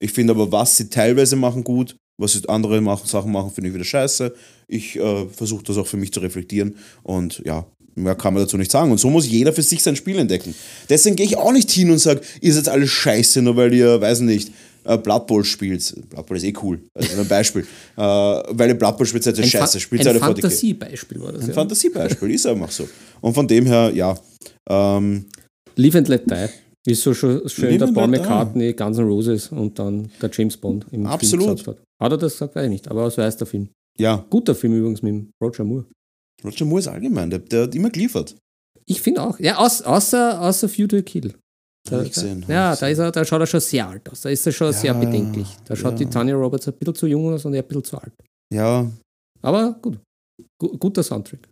[0.00, 1.96] Ich finde aber, was sie teilweise machen, gut.
[2.18, 4.34] Was sie andere machen, Sachen machen, finde ich wieder scheiße.
[4.68, 6.76] Ich äh, versuche das auch für mich zu reflektieren.
[7.02, 8.90] Und ja, mehr kann man dazu nicht sagen.
[8.90, 10.54] Und so muss jeder für sich sein Spiel entdecken.
[10.88, 14.00] Deswegen gehe ich auch nicht hin und sage, ihr seid alle scheiße, nur weil ihr,
[14.00, 14.52] weiß nicht,
[14.84, 15.94] äh, Blood Bowl spielt.
[16.10, 16.80] Blood Bowl ist eh cool.
[16.94, 17.62] Also ein Beispiel.
[17.96, 19.80] äh, weil ihr Blood Bowl spielt, seid ihr scheiße.
[19.80, 20.24] Spielt ein alle 40k.
[20.24, 21.42] Fantasiebeispiel war das.
[21.42, 21.54] Ein Ja.
[21.54, 22.88] Fantasiebeispiel, ist einfach so.
[23.20, 24.18] Und von dem her, ja.
[24.68, 25.26] Ähm,
[25.76, 26.24] Live and Let
[26.86, 28.08] Die ist so schon schön Live der Paul.
[28.08, 31.44] McCartney, Guns N' Roses und dann der James Bond im Absolut.
[31.44, 31.84] Film gesagt hat.
[32.02, 32.54] Hat er das gesagt?
[32.56, 33.68] Weiß ich nicht, aber so heißt der Film.
[33.98, 35.84] ja, Guter Film übrigens mit Roger Moore.
[36.44, 38.34] Roger Moore ist allgemein, der, der hat immer geliefert.
[38.86, 39.38] Ich finde auch.
[39.38, 41.32] Ja, aus, außer, außer View to Kill.
[41.88, 44.20] Da, ich gesehen, da, ja, da, ist er, da schaut er schon sehr alt aus.
[44.22, 45.48] Da ist er schon sehr Ja, bedenklich.
[45.64, 45.98] Da schaut ja.
[45.98, 48.12] die Tanya Roberts ein bisschen zu jung aus und er ein bisschen zu alt.
[48.52, 48.90] Ja,
[49.40, 49.98] Aber gut.
[50.60, 51.48] Gu guter Soundtrack.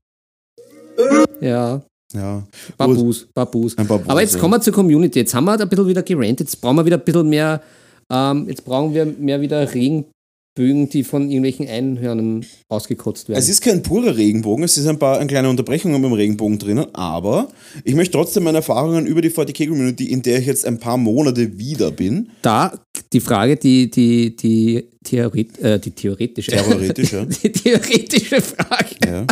[1.40, 1.82] Ja,
[2.14, 2.42] ja.
[2.76, 3.78] Babus, Babus.
[3.78, 5.20] Ein paar Aber jetzt kommen wir zur Community.
[5.20, 6.48] Jetzt haben wir ein bisschen wieder gerantet.
[6.48, 7.62] Jetzt brauchen wir wieder ein bisschen mehr,
[8.10, 13.38] ähm, jetzt brauchen wir mehr wieder Regenbögen, die von irgendwelchen Einhörnern ausgekotzt werden.
[13.38, 16.86] Es ist kein purer Regenbogen, es ist ein paar ein kleine Unterbrechungen beim Regenbogen drinnen,
[16.94, 17.48] aber
[17.84, 21.58] ich möchte trotzdem meine Erfahrungen über die 40k-Community, in der ich jetzt ein paar Monate
[21.58, 22.72] wieder bin, da
[23.12, 27.24] die Frage, die, die, die, Theoret, äh, die theoretische, Theoretisch, ja.
[27.42, 28.96] die theoretische Frage.
[29.06, 29.26] ja.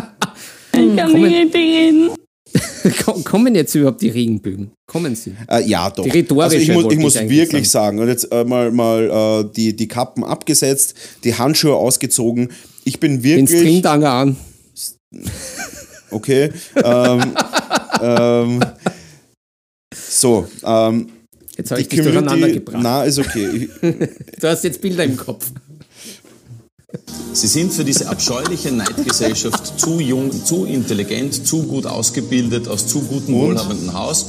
[0.81, 2.28] Ich kann
[3.25, 4.71] Kommen- jetzt überhaupt die Regenbögen?
[4.87, 5.35] Kommen sie?
[5.49, 6.05] Äh, ja, doch.
[6.05, 7.99] Die rhetorische also ich muss, wollte ich muss ich wirklich sagen.
[7.99, 12.51] und jetzt äh, mal, mal äh, die, die Kappen abgesetzt, die Handschuhe ausgezogen.
[12.85, 13.61] Ich bin Den wirklich.
[13.61, 14.37] Stringdanger an.
[16.11, 16.51] Okay.
[16.83, 17.35] ähm,
[18.01, 18.61] ähm,
[19.95, 21.09] so, ähm,
[21.57, 22.79] Jetzt habe ich dich durcheinander gebracht.
[22.83, 23.69] Na, ist okay.
[23.81, 25.51] Ich, Du hast jetzt Bilder im Kopf.
[27.35, 33.01] Sie sind für diese abscheuliche Neidgesellschaft zu jung, zu intelligent, zu gut ausgebildet, aus zu
[33.03, 34.27] gutem, wohlhabenden Haus.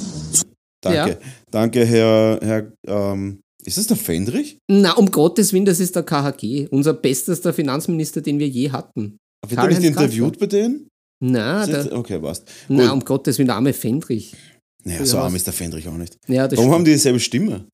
[0.82, 1.12] danke.
[1.12, 1.18] Ja.
[1.51, 2.39] Danke, Herr.
[2.41, 4.57] Herr ähm, ist das der Fendrich?
[4.70, 6.68] Na, um Gottes Willen, das ist der KHG.
[6.70, 9.18] Unser bestester Finanzminister, den wir je hatten.
[9.47, 10.88] Wird er nicht interviewt bei denen?
[11.22, 12.45] Na, der, Okay, passt.
[12.68, 12.93] na, Gut.
[12.93, 14.36] um Gottes Willen, der arme Fendrich.
[14.84, 16.18] Naja, so arm ist der Fendrich auch nicht.
[16.28, 16.74] Ja, Warum stimmt.
[16.74, 17.66] haben die dieselbe Stimme?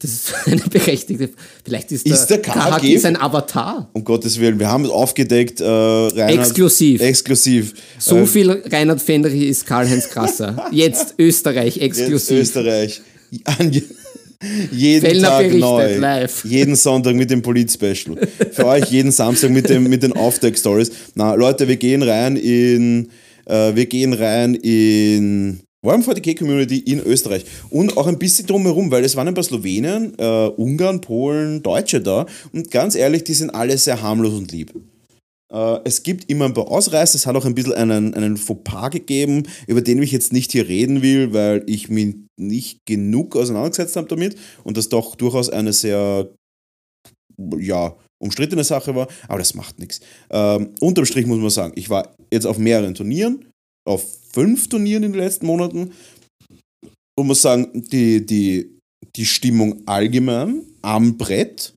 [0.00, 1.30] Das ist eine berechtigte.
[1.64, 3.88] Vielleicht ist, Ist der, der KHG sein Avatar.
[3.94, 5.60] Um Gottes Willen, wir haben es aufgedeckt.
[5.60, 7.00] Äh, Reinhard, Exklusiv.
[7.00, 7.74] Exklusiv.
[7.98, 10.66] So Äh, viel Reinhard Fendrich ist Karl-Heinz Krasser.
[10.72, 12.38] Jetzt Österreich, jetzt exklusiv.
[12.40, 13.00] Österreich.
[13.44, 13.82] An je-
[14.72, 15.96] jeden Fellner Tag neu.
[15.96, 16.44] live.
[16.44, 18.18] Jeden Sonntag mit dem Polit-Special.
[18.52, 20.90] Für euch jeden Samstag mit, dem, mit den Aufdeck-Stories.
[21.14, 23.08] Na, Leute, wir gehen rein in.
[23.46, 25.60] Äh, wir gehen rein in.
[25.84, 27.44] Warm 40k Community in Österreich.
[27.70, 32.00] Und auch ein bisschen drumherum, weil es waren ein paar Slowenen, äh, Ungarn, Polen, Deutsche
[32.00, 32.26] da.
[32.52, 34.72] Und ganz ehrlich, die sind alle sehr harmlos und lieb.
[35.52, 38.90] Äh, es gibt immer ein paar Ausreißer, es hat auch ein bisschen einen, einen Fauxpas
[38.90, 43.96] gegeben, über den ich jetzt nicht hier reden will, weil ich mich nicht genug auseinandergesetzt
[43.96, 44.36] habe damit.
[44.64, 46.30] Und das doch durchaus eine sehr,
[47.58, 50.00] ja, umstrittene Sache war, aber das macht nichts.
[50.30, 53.44] Ähm, unterm Strich muss man sagen, ich war jetzt auf mehreren Turnieren,
[53.84, 55.92] auf fünf Turnieren in den letzten Monaten
[57.16, 58.78] und muss sagen, die, die,
[59.16, 61.74] die Stimmung allgemein am Brett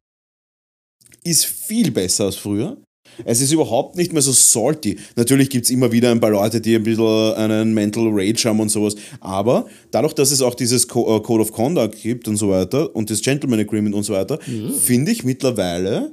[1.23, 2.77] ist viel besser als früher.
[3.25, 4.97] Es ist überhaupt nicht mehr so salty.
[5.15, 8.59] Natürlich gibt es immer wieder ein paar Leute, die ein bisschen einen Mental Rage haben
[8.59, 8.95] und sowas.
[9.19, 13.09] Aber dadurch, dass es auch dieses äh, Code of Conduct gibt und so weiter und
[13.09, 14.39] das Gentleman Agreement und so weiter,
[14.79, 16.11] finde ich mittlerweile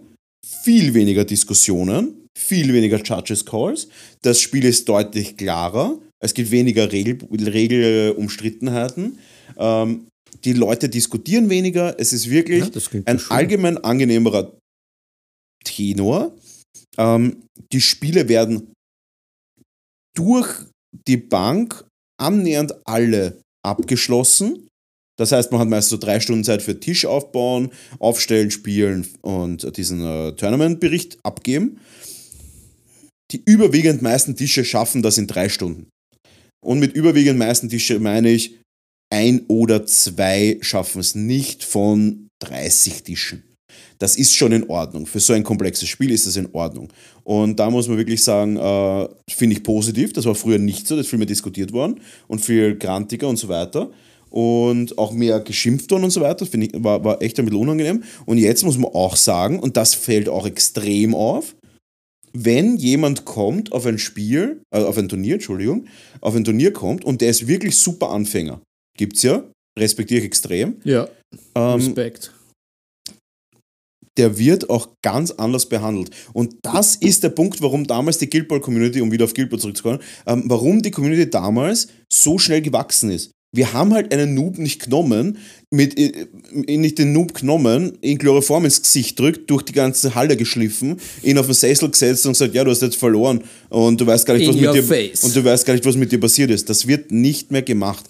[0.63, 3.89] viel weniger Diskussionen, viel weniger Judges Calls.
[4.23, 5.99] Das Spiel ist deutlich klarer.
[6.21, 9.19] Es gibt weniger Regel, Regelumstrittenheiten.
[9.57, 10.07] Ähm,
[10.45, 11.99] die Leute diskutieren weniger.
[11.99, 14.53] Es ist wirklich Ja, ein allgemein angenehmerer
[15.65, 16.35] Tenor.
[16.99, 18.73] Ähm, die Spiele werden
[20.17, 20.49] durch
[21.09, 21.85] die Bank
[22.21, 24.69] annähernd alle abgeschlossen.
[25.17, 29.77] Das heißt, man hat meist so drei Stunden Zeit für Tisch aufbauen, aufstellen, spielen und
[29.77, 31.81] diesen äh, Tournament-Bericht abgeben.
[33.33, 35.89] Die überwiegend meisten Tische schaffen das in drei Stunden.
[36.65, 38.59] Und mit überwiegend meisten Tische meine ich,
[39.13, 43.43] ein oder zwei schaffen es nicht von 30 Tischen.
[43.99, 45.07] Das ist schon in Ordnung.
[45.07, 46.89] Für so ein komplexes Spiel ist das in Ordnung.
[47.23, 50.13] Und da muss man wirklich sagen, äh, finde ich positiv.
[50.13, 53.37] Das war früher nicht so, das ist viel mehr diskutiert worden und viel grantiger und
[53.37, 53.91] so weiter.
[54.31, 56.45] Und auch mehr geschimpft worden und so weiter.
[56.45, 58.03] Finde ich, war, war echt ein bisschen unangenehm.
[58.27, 61.55] Und jetzt muss man auch sagen, und das fällt auch extrem auf,
[62.37, 65.87] wenn jemand kommt auf ein Spiel, also auf ein Turnier, Entschuldigung,
[66.21, 68.61] auf ein Turnier kommt und der ist wirklich super Anfänger,
[68.99, 69.45] gibt's ja,
[69.79, 71.09] respektiere ich extrem, Ja,
[71.55, 72.33] ähm, Respekt.
[74.17, 76.11] der wird auch ganz anders behandelt.
[76.33, 79.51] Und das ist der Punkt, warum damals die Guild Ball Community, um wieder auf Guild
[79.51, 83.31] Ball zurückzukommen, ähm, warum die Community damals so schnell gewachsen ist.
[83.55, 85.39] Wir haben halt einen Noob nicht genommen,
[85.71, 86.27] mit, äh,
[86.77, 91.39] nicht den Noob genommen, ihn Chloroform ins Gesicht drückt, durch die ganze Halle geschliffen, ihn
[91.39, 94.35] auf den Sessel gesetzt und gesagt, ja, du hast jetzt verloren und du weißt gar
[94.35, 95.23] nicht, In was mit dir face.
[95.25, 96.69] und du weißt gar nicht, was mit dir passiert ist.
[96.69, 98.05] Das wird nicht mehr gemacht.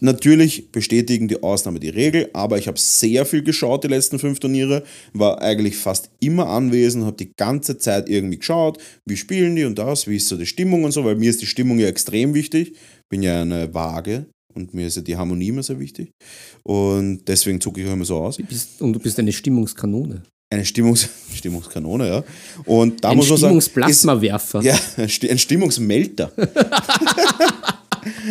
[0.00, 4.40] Natürlich bestätigen die Ausnahme die Regel, aber ich habe sehr viel geschaut die letzten fünf
[4.40, 4.82] Turniere,
[5.12, 9.78] war eigentlich fast immer anwesend, habe die ganze Zeit irgendwie geschaut, wie spielen die und
[9.78, 12.32] das, wie ist so die Stimmung und so, weil mir ist die Stimmung ja extrem
[12.32, 12.74] wichtig.
[13.10, 16.12] Bin ja eine Waage und mir ist ja die Harmonie immer sehr wichtig.
[16.62, 18.36] Und deswegen zucke ich auch immer so aus.
[18.36, 20.22] Du bist, und du bist eine Stimmungskanone.
[20.52, 22.24] Eine Stimmungs Stimmungskanone, ja.
[22.64, 24.62] Und da Ein muss man sagen, ist, Stimmungsplasmawerfer.
[24.62, 26.32] ja, ein ein Stimmungsmelter.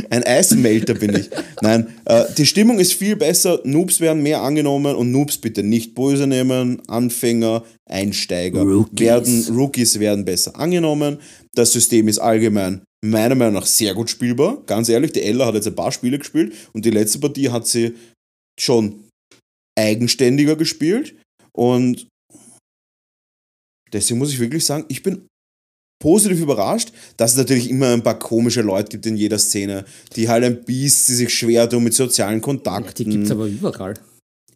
[0.09, 1.29] ein Eismelter bin ich.
[1.61, 3.59] Nein, äh, die Stimmung ist viel besser.
[3.63, 6.81] Noobs werden mehr angenommen und Noobs bitte nicht böse nehmen.
[6.87, 8.99] Anfänger, Einsteiger Rookies.
[8.99, 11.19] werden, Rookies werden besser angenommen.
[11.53, 14.61] Das System ist allgemein meiner Meinung nach sehr gut spielbar.
[14.65, 17.67] Ganz ehrlich, die Ella hat jetzt ein paar Spiele gespielt und die letzte Partie hat
[17.67, 17.93] sie
[18.59, 19.05] schon
[19.77, 21.15] eigenständiger gespielt
[21.53, 22.07] und
[23.93, 25.28] deswegen muss ich wirklich sagen, ich bin
[25.99, 29.85] positiv überrascht, dass es natürlich immer ein paar komische Leute gibt in jeder Szene,
[30.15, 32.93] die halt ein die sich schwer tun mit sozialen Ja, Kontakten.
[33.05, 33.93] die gibt es aber überall.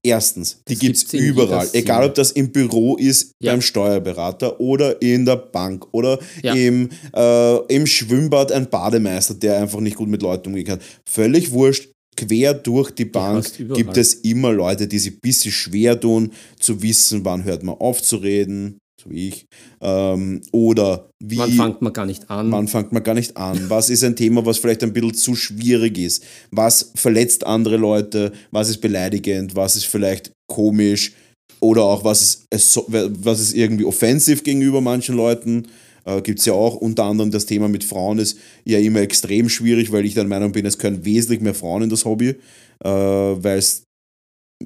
[0.05, 1.69] Erstens, die gibt es überall.
[1.71, 3.53] Egal, ob das im Büro ist, Ja.
[3.53, 6.53] beim Steuerberater oder in der Bank oder Ja.
[6.53, 10.79] im, äh, im Schwimmbad ein Bademeister, der einfach nicht gut mit Leuten umgehen kann.
[11.09, 11.89] Völlig wurscht.
[12.15, 16.83] Quer durch die Bank gibt es immer Leute, die sich ein bisschen schwer tun, zu
[16.83, 19.45] wissen, wann hört man auf zu reden, so wie ich,
[19.81, 22.51] ähm, oder wie Wann fängt man gar nicht an?
[22.51, 23.69] Wann fängt man gar nicht an?
[23.69, 26.23] Was ist ein Thema, was vielleicht ein bisschen zu schwierig ist?
[26.51, 28.31] Was verletzt andere Leute?
[28.51, 29.55] Was ist beleidigend?
[29.55, 31.13] Was ist vielleicht komisch?
[31.59, 35.67] Oder auch was ist, so- was ist irgendwie offensiv gegenüber manchen Leuten?
[36.05, 39.47] Äh, Gibt es ja auch unter anderem das Thema mit Frauen ist ja immer extrem
[39.47, 42.35] schwierig, weil ich der Meinung bin, es können wesentlich mehr Frauen in das Hobby,
[42.83, 43.83] äh, weil es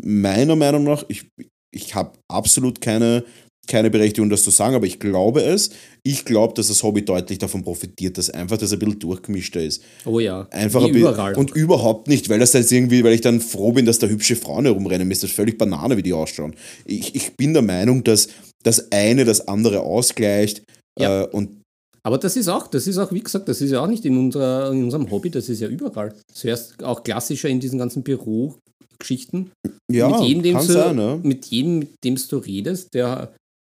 [0.04, 1.28] meiner Meinung nach, ich,
[1.72, 3.24] ich habe absolut keine,
[3.68, 5.70] keine Berechtigung, das zu sagen, aber ich glaube es.
[6.04, 9.84] Ich glaube, dass das Hobby deutlich davon profitiert, dass einfach das ein bisschen durchgemischter ist.
[10.06, 11.36] oh ja, Einfach wie ein überall.
[11.36, 14.36] Und überhaupt nicht, weil das jetzt irgendwie, weil ich dann froh bin, dass da hübsche
[14.36, 15.08] Frauen herumrennen.
[15.08, 16.56] Mir ist das völlig Banane, wie die ausschauen.
[16.86, 18.30] Ich, ich bin der Meinung, dass
[18.64, 20.64] das eine das andere ausgleicht.
[21.00, 21.24] Ja.
[21.24, 21.62] Äh, und
[22.04, 24.18] Aber das ist auch, das ist auch, wie gesagt, das ist ja auch nicht in,
[24.18, 26.14] unserer, in unserem Hobby, das ist ja überall.
[26.34, 29.52] Zuerst auch klassischer in diesen ganzen Bürogeschichten.
[29.92, 31.20] ja, mit jedem, dem kann du, sein, ne?
[31.24, 33.34] mit jedem, mit dem du redest, der,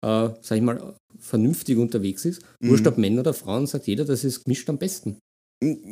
[0.05, 2.71] äh, sag ich mal, vernünftig unterwegs ist, Mhm.
[2.71, 5.19] wurscht ob Männer oder Frauen, sagt jeder, das ist gemischt am besten.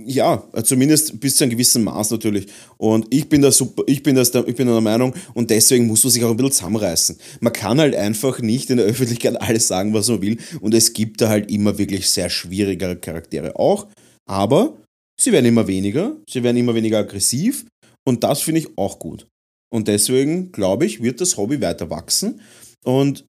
[0.06, 2.46] Ja, zumindest bis zu einem gewissen Maß natürlich.
[2.78, 5.88] Und ich bin da super, ich bin, das der, ich bin der Meinung und deswegen
[5.88, 7.18] muss man sich auch ein bisschen zusammenreißen.
[7.40, 10.38] Man kann halt einfach nicht in der Öffentlichkeit alles sagen, was man will.
[10.60, 13.88] Und es gibt da halt immer wirklich sehr schwierigere Charaktere auch.
[14.30, 14.76] Aber
[15.20, 17.66] sie werden immer weniger, sie werden immer weniger aggressiv.
[18.06, 19.26] Und das finde ich auch gut.
[19.74, 22.40] Und deswegen, glaube ich, wird das Hobby weiter wachsen.
[22.84, 23.24] Und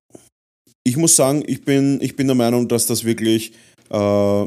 [0.88, 3.51] ich muss sagen, ich bin, ich bin der Meinung, dass das wirklich
[3.89, 4.45] äh,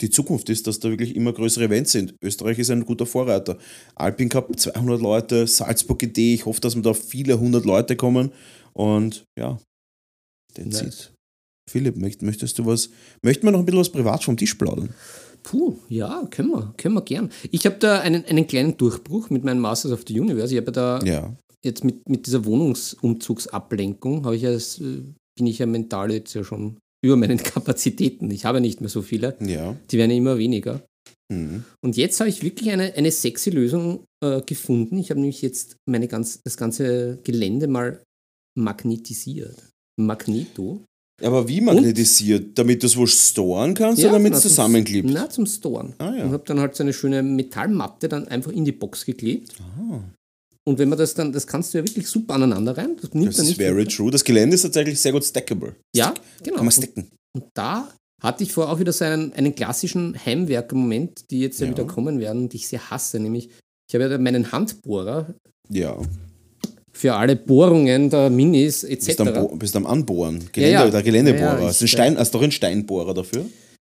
[0.00, 2.14] die Zukunft ist, dass da wirklich immer größere Events sind.
[2.22, 3.56] Österreich ist ein guter Vorreiter.
[3.94, 8.32] Alpin Cup 200 Leute, Salzburg GD, ich hoffe, dass wir da viele hundert Leute kommen.
[8.72, 9.58] Und ja,
[10.58, 10.82] Nice.
[10.82, 11.12] it.
[11.70, 12.90] Philipp, möcht, möchtest du was,
[13.22, 14.92] möchten wir noch ein bisschen was privat vom Tisch plaudern?
[15.42, 17.30] Puh, ja, können wir, können wir gern.
[17.50, 20.52] Ich habe da einen, einen kleinen Durchbruch mit meinem Masters of the Universe.
[20.52, 21.32] Ich habe ja da Ja.
[21.64, 25.02] jetzt mit, mit dieser Wohnungsumzugsablenkung, habe ich ja, das, äh,
[25.40, 28.30] bin ich ja mental jetzt ja schon über meinen Kapazitäten.
[28.30, 29.36] Ich habe nicht mehr so viele.
[29.40, 29.74] Ja.
[29.90, 30.82] Die werden ja immer weniger.
[31.32, 31.64] Mhm.
[31.82, 34.98] Und jetzt habe ich wirklich eine, eine sexy Lösung äh, gefunden.
[34.98, 38.02] Ich habe nämlich jetzt meine ganz, das ganze Gelände mal
[38.54, 39.56] magnetisiert.
[39.98, 40.84] Magneto.
[41.22, 42.58] Aber wie magnetisiert?
[42.58, 45.08] Damit du es wohl storen kannst oder damit es zusammenklebt?
[45.10, 45.94] Na, zum Storen.
[45.96, 46.24] Ah, ja.
[46.24, 49.54] Und habe dann halt so eine schöne Metallmatte dann einfach in die Box geklebt.
[49.58, 50.00] Ah.
[50.68, 52.96] Und wenn man das dann, das kannst du ja wirklich super aneinander rein.
[53.00, 53.90] Das nimmt Das ist nicht very runter.
[53.96, 54.10] true.
[54.10, 55.74] Das Gelände ist tatsächlich sehr gut stackable.
[55.96, 56.56] Ja, genau.
[56.56, 57.08] Kann man Und, stacken.
[57.34, 57.88] und da
[58.22, 61.66] hatte ich vorher auch wieder so einen, einen klassischen Heimwerker-Moment, die jetzt ja.
[61.66, 61.72] Ja.
[61.72, 63.18] wieder kommen werden, die ich sehr hasse.
[63.18, 63.48] Nämlich,
[63.88, 65.34] ich habe ja meinen Handbohrer
[65.70, 65.96] Ja.
[66.92, 69.06] für alle Bohrungen der Minis etc.
[69.06, 70.40] Bist am, Bo- bist am Anbohren.
[70.52, 70.90] Gelände, Ja, ja.
[70.90, 71.42] Der Geländebohrer.
[71.54, 73.46] Ja, ja, du ich- einen Stein, hast du doch einen Steinbohrer dafür?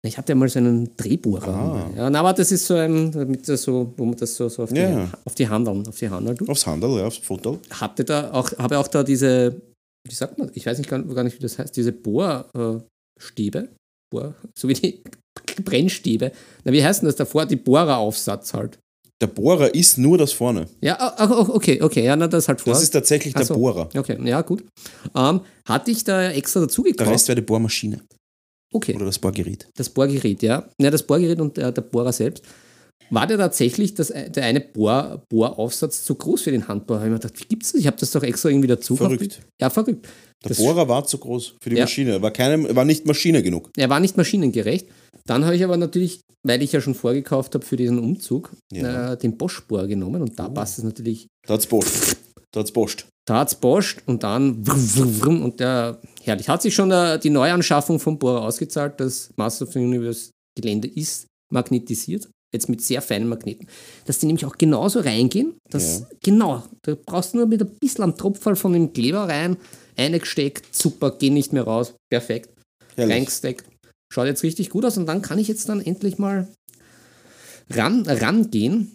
[0.07, 1.49] Ich hatte ja mal so einen Drehbohrer.
[1.55, 1.91] Ah.
[1.95, 4.63] Ja, na, aber das ist so ein, damit das so, wo man das so, so
[4.63, 5.05] auf, Ja.
[5.05, 6.49] die, auf die Handeln, auf die Handeln tut.
[6.49, 7.59] Aufs Handel, ja, aufs Foto.
[7.71, 9.61] Hatte da auch, habe auch da diese,
[10.09, 13.69] wie sagt man, ich weiß nicht gar, gar nicht, wie das heißt, diese Bohrstäbe,
[14.11, 15.03] Bohr, so wie die
[15.65, 16.33] Brennstäbe.
[16.65, 17.45] Na, wie heißt denn das davor?
[17.45, 18.79] Die Bohreraufsatz halt.
[19.21, 20.67] Der Bohrer ist nur das vorne.
[20.81, 22.73] Ja, ah, ah, okay, okay, ja, na, das halt vor.
[22.73, 23.53] Das ist tatsächlich der so.
[23.55, 23.91] Bohrer.
[23.95, 24.65] Okay, ja, gut.
[25.15, 27.11] Ähm, hatte ich da extra dazu Der gekauft.
[27.11, 28.01] Rest wäre die Bohrmaschine
[28.73, 28.95] okay.
[28.97, 29.69] oder das Bohrgerät.
[29.77, 30.69] Das Bohrgerät, ja.
[30.81, 32.45] Ja, das Bohrgerät und der, der Bohrer selbst.
[33.13, 36.99] War der tatsächlich das, der eine Bohr, Bohraufsatz zu groß für den Handbohrer?
[37.01, 37.81] Ich habe mir gedacht, wie gibt's das?
[37.81, 38.95] Ich habe das doch extra irgendwie dazu.
[38.95, 39.41] Verrückt.
[39.61, 40.07] Ja, verrückt.
[40.45, 41.83] Der Das- Bohrer war zu groß für die Ja.
[41.85, 42.13] Maschine.
[42.13, 43.71] Er war, keine, war nicht Maschine genug.
[43.77, 44.87] Er war nicht maschinengerecht.
[45.27, 49.13] Dann habe ich aber natürlich, weil ich ja schon vorgekauft habe für diesen Umzug, Ja.
[49.15, 51.27] äh, den Bosch-Bohrer genommen und da passt es natürlich.
[51.49, 52.15] Da hat's Bosch.
[52.53, 52.97] Da hat's Bosch.
[53.31, 54.65] Da hat's Bosch und dann
[55.25, 56.49] und der, herrlich.
[56.49, 58.99] Hat sich schon die Neuanschaffung vom Bohrer ausgezahlt.
[58.99, 62.29] Das Master of the Universe Gelände ist magnetisiert.
[62.53, 63.69] Jetzt mit sehr feinen Magneten.
[64.05, 65.55] Dass die nämlich auch genauso reingehen.
[65.71, 66.07] Dass, Ja.
[66.25, 66.65] Genau.
[66.83, 69.57] Da brauchst du nur mit ein bisschen am Tropferl von dem Kleber rein,
[69.97, 71.95] eingesteckt, super, gehen nicht mehr raus.
[72.11, 72.51] Perfekt.
[72.97, 73.15] Herrlich.
[73.15, 73.65] reingesteckt.
[74.13, 76.49] Schaut jetzt richtig gut aus und dann kann ich jetzt dann endlich mal
[77.71, 78.91] ran, rangehen.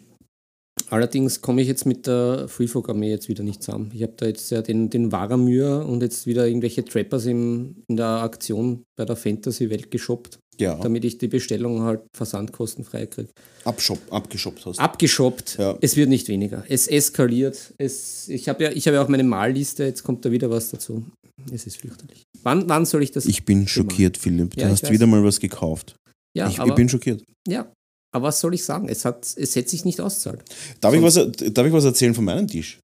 [0.89, 3.91] Allerdings komme ich jetzt mit der Freefog-Armee jetzt wieder nicht zusammen.
[3.93, 7.97] Ich habe da jetzt ja den, den Varamyr und jetzt wieder irgendwelche Trappers im, in
[7.97, 13.29] der Aktion bei der Fantasy-Welt geshoppt, Ja, damit ich die Bestellung halt versandkostenfrei kriege.
[13.63, 14.79] Abgeschoppt hast.
[14.79, 15.77] Abgeshoppt, Ja.
[15.81, 16.63] es wird nicht weniger.
[16.69, 17.73] Es eskaliert.
[17.77, 20.69] Es, ich habe ja, ich hab ja auch meine Malliste, jetzt kommt da wieder was
[20.69, 21.03] dazu.
[21.51, 22.23] Es ist fürchterlich.
[22.43, 23.25] Wann, wann soll ich das?
[23.25, 24.55] Ich bin schockiert, Philipp.
[24.55, 25.95] Du Ja, hast wieder mal was gekauft.
[26.37, 27.23] ja, ich, aber, ich bin schockiert.
[27.47, 27.71] Ja,
[28.15, 28.87] aber was soll ich sagen?
[28.87, 30.39] Es, hat, es hätte sich nicht auszahlt.
[30.79, 32.79] Darf ich, was, darf ich was erzählen von meinem Tisch?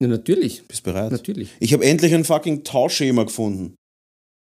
[0.00, 0.66] Ja, natürlich.
[0.66, 1.12] Bist bereit?
[1.12, 1.50] Natürlich.
[1.60, 3.74] Ich habe endlich ein fucking Tauschschema gefunden.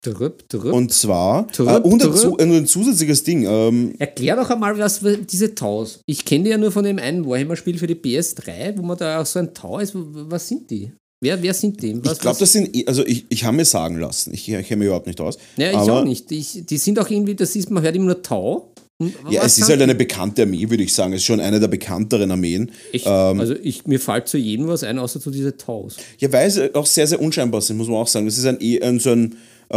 [0.04, 0.72] Drüpp, drüpp.
[0.72, 3.44] Und zwar, Trüpp, äh, und ein, zu, ein zusätzliches Ding.
[3.44, 5.00] Ähm, Erklär doch einmal, was
[5.30, 6.00] diese Taus.
[6.06, 9.20] Ich kenne die ja nur von dem einen Warhammer-Spiel für die PS3, wo man da
[9.20, 9.92] auch so ein Tau ist.
[9.94, 10.90] Was sind die?
[11.22, 12.04] Wer, wer sind die?
[12.04, 14.80] Was, ich glaube, das sind, also ich, ich habe mir sagen lassen, ich, ich kenne
[14.80, 15.38] mich überhaupt nicht aus.
[15.56, 16.30] Ja, ich aber, auch nicht.
[16.32, 18.72] Ich, die sind auch irgendwie, das ist, man hört immer nur Tau.
[18.98, 21.12] Ja, was es ist halt eine bekannte Armee, würde ich sagen.
[21.12, 22.70] Es ist schon eine der bekannteren Armeen.
[22.92, 23.04] Echt?
[23.06, 25.96] Ähm, also ich, mir fällt zu jedem was ein, außer zu diese Taus.
[26.18, 28.24] Ja, weil sie auch sehr, sehr unscheinbar sind, muss man auch sagen.
[28.24, 29.36] Das ist ein, eh ein so ein,
[29.70, 29.76] äh,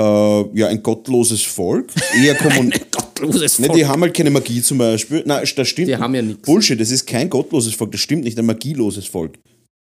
[0.59, 1.88] ja, ein gottloses Volk.
[2.24, 3.78] Eher kommun Gottloses Ne, Volk.
[3.78, 5.24] die haben halt keine Magie zum Beispiel.
[5.26, 5.89] Nein, das stimmt.
[5.89, 6.41] Die haben ja nix.
[6.43, 9.38] Bullshit, das ist kein gottloses Volk, das stimmt nicht, ein magieloses Volk.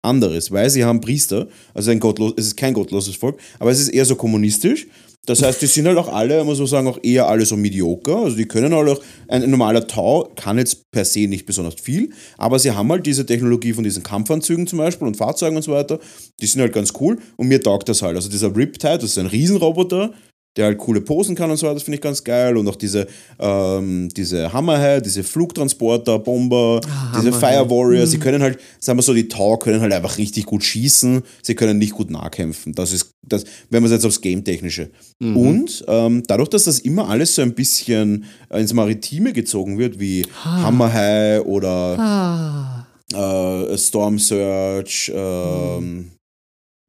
[0.05, 3.79] Anderes, weil sie haben Priester, also ein gottlos, es ist kein gottloses Volk, aber es
[3.81, 4.89] ist eher so kommunistisch.
[5.25, 8.17] Das heißt, die sind halt auch alle, muss man sagen, auch eher alle so mediocre.
[8.17, 12.11] Also die können halt auch, ein normaler Tau kann jetzt per se nicht besonders viel,
[12.39, 15.73] aber sie haben halt diese Technologie von diesen Kampfanzügen zum Beispiel und Fahrzeugen und so
[15.73, 16.01] weiter.
[16.41, 18.17] Die sind halt ganz cool und mir taugt das halt.
[18.17, 20.13] Also dieser Riptide, das ist ein Riesenroboter,
[20.57, 22.57] der halt coole Posen kann und so weiter, das finde ich ganz geil.
[22.57, 23.07] Und auch diese,
[23.39, 26.81] ähm, diese Hammerhead, diese Flugtransporter, Bomber,
[27.17, 30.45] diese Fire Warriors, sie können halt, sagen wir so, die Tau können halt einfach richtig
[30.45, 32.75] gut schießen, sie können nicht gut nahkämpfen.
[32.75, 34.91] Das ist, das, wenn man es jetzt aufs Game-Technische.
[35.37, 39.99] Und ähm, dadurch, dass das immer alles so ein bisschen äh, ins Maritime gezogen wird,
[39.99, 46.11] wie Hammerhai oder äh, Storm Surge, ähm,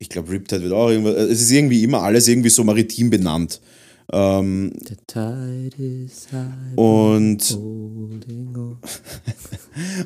[0.03, 3.59] ich glaube Riptide wird auch irgendwas, es ist irgendwie immer alles irgendwie so maritim benannt.
[4.11, 7.41] Ähm, The tide is high, und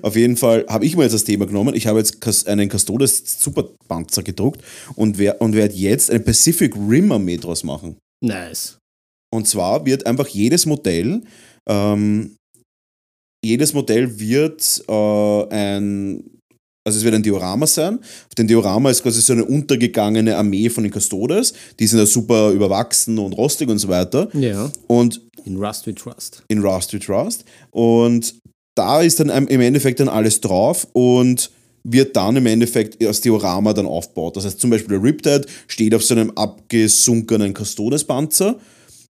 [0.03, 1.73] auf jeden Fall habe ich mir jetzt das Thema genommen.
[1.73, 4.61] Ich habe jetzt einen Custodes Superpanzer gedruckt
[4.95, 7.97] und, wer, und werde jetzt eine Pacific Rim Armee draus machen.
[8.23, 8.77] Nice.
[9.33, 11.23] Und zwar wird einfach jedes Modell,
[11.67, 12.35] ähm,
[13.43, 16.36] jedes Modell wird äh, ein,
[16.87, 17.99] also es wird ein Diorama sein.
[17.99, 21.53] Auf dem Diorama ist quasi so eine untergegangene Armee von den Custodes.
[21.79, 24.29] Die sind ja super überwachsen und rostig und so weiter.
[24.33, 24.71] Ja.
[24.87, 26.43] Und In Rust we trust.
[26.47, 27.43] in Rust we Trust.
[27.71, 28.35] Und
[28.75, 31.51] da ist dann im Endeffekt dann alles drauf und
[31.83, 34.37] wird dann im Endeffekt das Diorama dann aufgebaut.
[34.37, 38.55] Das heißt zum Beispiel der Riptide steht auf so einem abgesunkenen Custodes-Panzer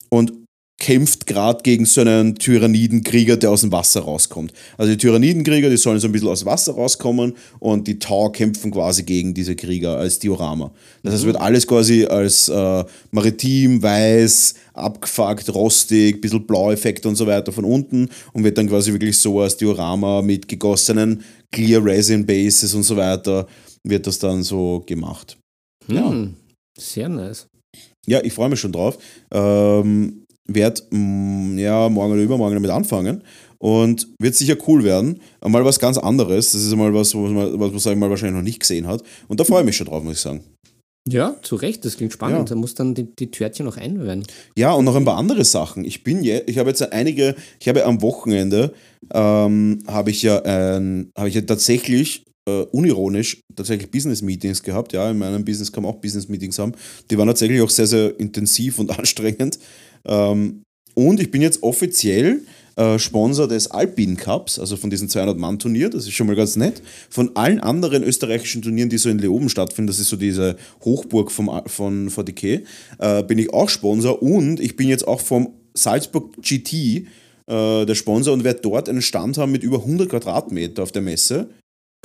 [0.09, 0.33] und
[0.79, 4.53] kämpft gerade gegen so einen Tyrannidenkrieger, der aus dem Wasser rauskommt.
[4.77, 8.29] Also die Tyrannidenkrieger, die sollen so ein bisschen aus dem Wasser rauskommen und die Tau
[8.29, 10.71] kämpfen quasi gegen diese Krieger als Diorama.
[11.01, 17.15] Das heißt, es wird alles quasi als äh, maritim, weiß, abgefuckt, rostig, bisschen Blau-Effekte und
[17.15, 21.83] so weiter von unten und wird dann quasi wirklich so als Diorama mit gegossenen Clear
[21.83, 23.47] Resin Bases und so weiter
[23.83, 25.37] wird das dann so gemacht.
[25.87, 26.09] Ja.
[26.09, 26.35] Hm.
[26.77, 27.47] Sehr nice.
[28.05, 28.97] Ja, ich freue mich schon drauf.
[29.31, 33.23] Ähm, werd mm, ja morgen oder übermorgen damit anfangen
[33.59, 35.19] und wird sicher cool werden.
[35.45, 36.51] Mal was ganz anderes.
[36.51, 39.03] Das ist mal was, was man, was man sagen mal wahrscheinlich noch nicht gesehen hat.
[39.27, 40.41] Und da freue ich mich schon drauf, muss ich sagen.
[41.09, 42.49] Ja, zu Recht, das klingt spannend.
[42.49, 42.55] Ja.
[42.55, 44.23] Da muss dann die, die Törtchen noch einweihen.
[44.57, 45.85] Ja, und noch ein paar andere Sachen.
[45.85, 48.73] Ich bin je, ich habe jetzt einige, ich habe am Wochenende
[49.13, 54.93] ähm, habe ich ja ein, habe ich ja tatsächlich äh, unironisch tatsächlich Business Meetings gehabt.
[54.93, 56.73] Ja, in meinem Business kann man auch Business Meetings haben.
[57.09, 59.59] Die waren tatsächlich auch sehr, sehr intensiv und anstrengend.
[60.05, 62.41] Ähm, und ich bin jetzt offiziell
[62.77, 65.89] äh, Sponsor des Alpine Cups, also von diesem 200-Mann-Turnier.
[65.89, 66.81] Das ist schon mal ganz nett.
[67.09, 71.31] Von allen anderen österreichischen Turnieren, die so in Leoben stattfinden, das ist so diese Hochburg
[71.31, 72.63] vom, von VDK,
[72.99, 74.21] äh, bin ich auch Sponsor.
[74.21, 76.73] Und ich bin jetzt auch vom Salzburg GT
[77.47, 81.01] äh, der Sponsor und werde dort einen Stand haben mit über 100 Quadratmeter auf der
[81.01, 81.49] Messe.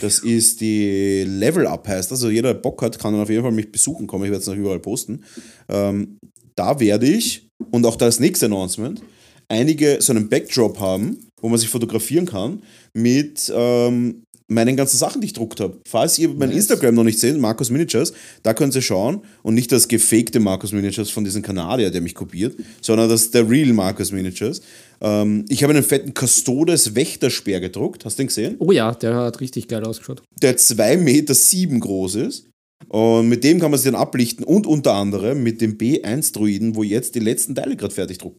[0.00, 2.10] Das ist die Level Up heißt.
[2.12, 4.24] Also jeder, der Bock hat, kann dann auf jeden Fall mich besuchen kommen.
[4.24, 5.24] Ich werde es noch überall posten.
[5.68, 6.18] Ähm,
[6.56, 9.02] da werde ich, und auch das nächste Announcement,
[9.48, 12.62] einige so einen Backdrop haben, wo man sich fotografieren kann
[12.94, 15.78] mit ähm, meinen ganzen Sachen, die ich gedruckt habe.
[15.88, 19.72] Falls ihr mein Instagram noch nicht seht, Markus Miniatures, da könnt ihr schauen und nicht
[19.72, 24.12] das gefakte Markus Miniatures von diesem Kanadier, der mich kopiert, sondern das der real Markus
[24.12, 24.60] Miniatures.
[25.00, 28.04] Ähm, ich habe einen fetten Custodes Wächterspeer gedruckt.
[28.04, 28.56] Hast du den gesehen?
[28.58, 30.22] Oh ja, der hat richtig geil ausgeschaut.
[30.40, 32.46] der 2 Meter sieben groß ist.
[32.88, 36.82] Und mit dem kann man sich dann ablichten und unter anderem mit dem B1-Druiden, wo
[36.82, 38.38] jetzt die letzten Teile gerade fertig drucken.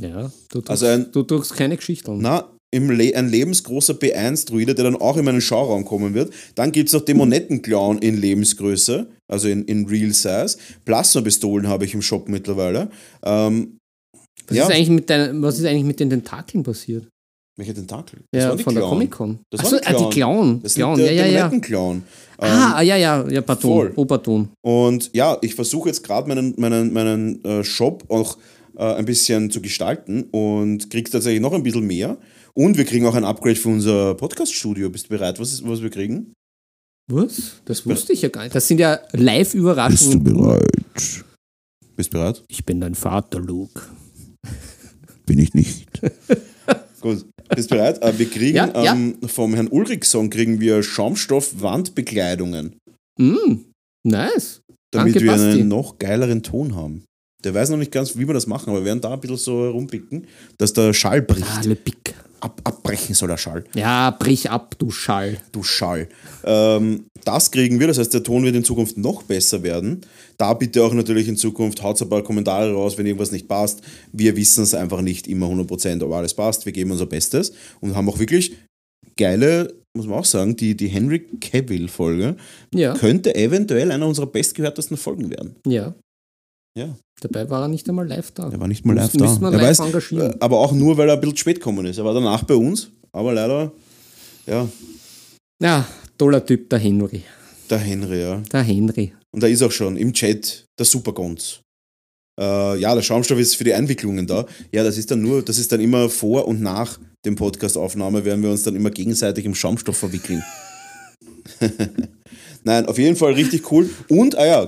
[0.00, 2.18] Ja, du druckst, Also ein- du druckst keine Geschichten.
[2.20, 6.32] Na, Le ein lebensgroßer B1-Druide, der dann auch in meinen Schauraum kommen wird.
[6.54, 10.56] Dann gibt es noch Dämonettenclown in Lebensgröße, also in, in Real Size.
[10.84, 12.88] Plasmapistolen habe ich im Shop mittlerweile.
[13.24, 13.78] Ähm,
[14.46, 14.64] Was, ja.
[14.68, 17.08] ist eigentlich mit deinen, was ist eigentlich mit den Tentakeln passiert?
[17.60, 18.20] Welche Tentakel?
[18.32, 18.92] Das Ja, waren die von der Clown.
[18.94, 19.38] Comic-Con.
[19.50, 20.10] Das Achso, ah, die Clown.
[20.10, 20.62] Clown.
[20.62, 20.96] Das Clown.
[20.96, 21.32] sind Ja, der ja, ja.
[21.48, 22.02] Dämonettenclown.
[22.38, 23.42] Ah, ah, ja, ja, ja.
[23.96, 24.48] Oh, pardon.
[24.62, 28.38] Und ja, ich versuche jetzt gerade meinen, meinen, meinen äh, Shop auch
[28.76, 32.16] äh, ein bisschen zu gestalten und kriege tatsächlich noch ein bisschen mehr.
[32.54, 34.90] Und wir kriegen auch ein Upgrade für unser Podcast-Studio.
[34.90, 36.32] Bist du bereit, was, ist- was wir kriegen?
[37.12, 37.60] Was?
[37.66, 38.54] Das wusste ich ja gar nicht.
[38.54, 40.24] Das sind ja Live-Überraschungen.
[40.24, 40.64] bereit?
[41.96, 42.42] Bist du bereit?
[42.48, 43.82] Ich bin dein Vater, Luke.
[45.26, 45.86] Bin ich nicht.
[47.00, 47.26] Gut.
[47.54, 48.02] Bist du bereit?
[48.02, 48.92] Äh, Wir kriegen Ja, ja.
[48.94, 52.76] ähm, vom Herrn Ulrichson kriegen wir Schaumstoff-Wandbekleidungen,
[53.18, 53.64] Mm,
[54.04, 54.62] nice.
[54.90, 55.60] damit Danke, wir Basti.
[55.60, 57.04] einen noch geileren Ton haben.
[57.44, 59.36] Der weiß noch nicht ganz, wie wir das machen, aber wir werden da ein bisschen
[59.36, 60.26] so herumpicken,
[60.58, 61.46] dass der Schall bricht.
[61.58, 62.14] Alle Pick.
[62.40, 63.64] Ab, abbrechen soll der Schall.
[63.74, 65.38] Ja, brich ab, du Schall.
[65.52, 66.08] Du Schall.
[66.44, 70.00] Ähm, das kriegen wir, das heißt, der Ton wird in Zukunft noch besser werden.
[70.38, 73.82] Da bitte auch natürlich in Zukunft haut ein paar Kommentare raus, wenn irgendwas nicht passt.
[74.12, 76.64] Wir wissen es einfach nicht immer 100%, ob alles passt.
[76.64, 78.52] Wir geben unser Bestes und haben auch wirklich
[79.16, 82.36] geile, muss man auch sagen, die, die Henry Cavill-Folge
[82.74, 85.56] Ja, könnte eventuell einer unserer bestgehörtesten Folgen werden.
[85.66, 85.94] ja.
[86.76, 88.48] Ja, Dabei war er nicht einmal live da.
[88.50, 89.18] er war nicht mal live da.
[89.40, 90.34] wir er live weiß, engagieren.
[90.40, 91.98] aber auch nur, weil er ein bisschen spät gekommen ist.
[91.98, 93.72] Er war danach bei uns, aber leider,
[94.46, 94.66] ja,
[95.60, 97.22] Ja, toller Typ, der Henry.
[97.68, 98.36] der Henry, ja.
[98.52, 99.12] Der Henry.
[99.32, 101.60] Und da ist auch schon im Chat der Supergons.
[102.40, 104.46] Äh, ja, der Schaumstoff ist für die Einwicklungen da.
[104.72, 108.42] Ja, das ist dann nur, das ist dann immer vor und nach dem Podcast-Aufnahme, werden
[108.42, 110.42] wir uns dann immer gegenseitig im Schaumstoff verwickeln.
[112.64, 113.88] Nein, auf jeden Fall richtig cool.
[114.08, 114.64] Und, ah ja,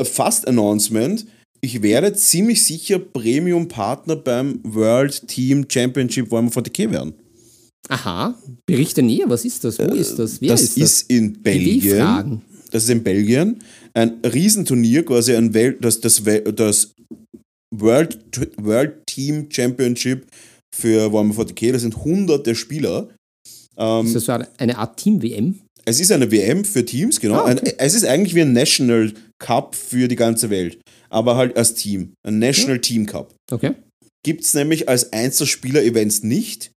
[0.00, 1.26] äh, Fast Announcement.
[1.66, 7.14] Ich werde ziemlich sicher Premium-Partner beim World Team Championship Warhammer 40k werden.
[7.88, 9.80] Aha, berichte näher, was ist das?
[9.80, 10.40] Wo ist das?
[10.40, 10.82] Wer das ist das?
[11.02, 12.40] ist in Belgien.
[12.70, 13.58] Das ist in Belgien.
[13.94, 16.22] Ein Riesenturnier, quasi ein Welt, das, das,
[16.54, 16.92] das
[17.74, 18.16] World,
[18.62, 20.24] World Team Championship
[20.72, 21.72] für Warhammer 40k.
[21.72, 23.08] Das sind hunderte Spieler.
[23.76, 25.58] Ähm, Ist das so eine- eine Art Team-WM?
[25.88, 27.44] es ist eine WM für Teams, genau.
[27.44, 27.70] Ah, okay.
[27.70, 30.78] ein, es ist eigentlich wie ein National Cup für die ganze Welt.
[31.16, 32.12] Aber halt als Team.
[32.24, 33.34] Ein National Team Cup.
[33.50, 33.72] Okay.
[34.22, 36.72] Gibt es nämlich als Einzelspieler-Events nicht.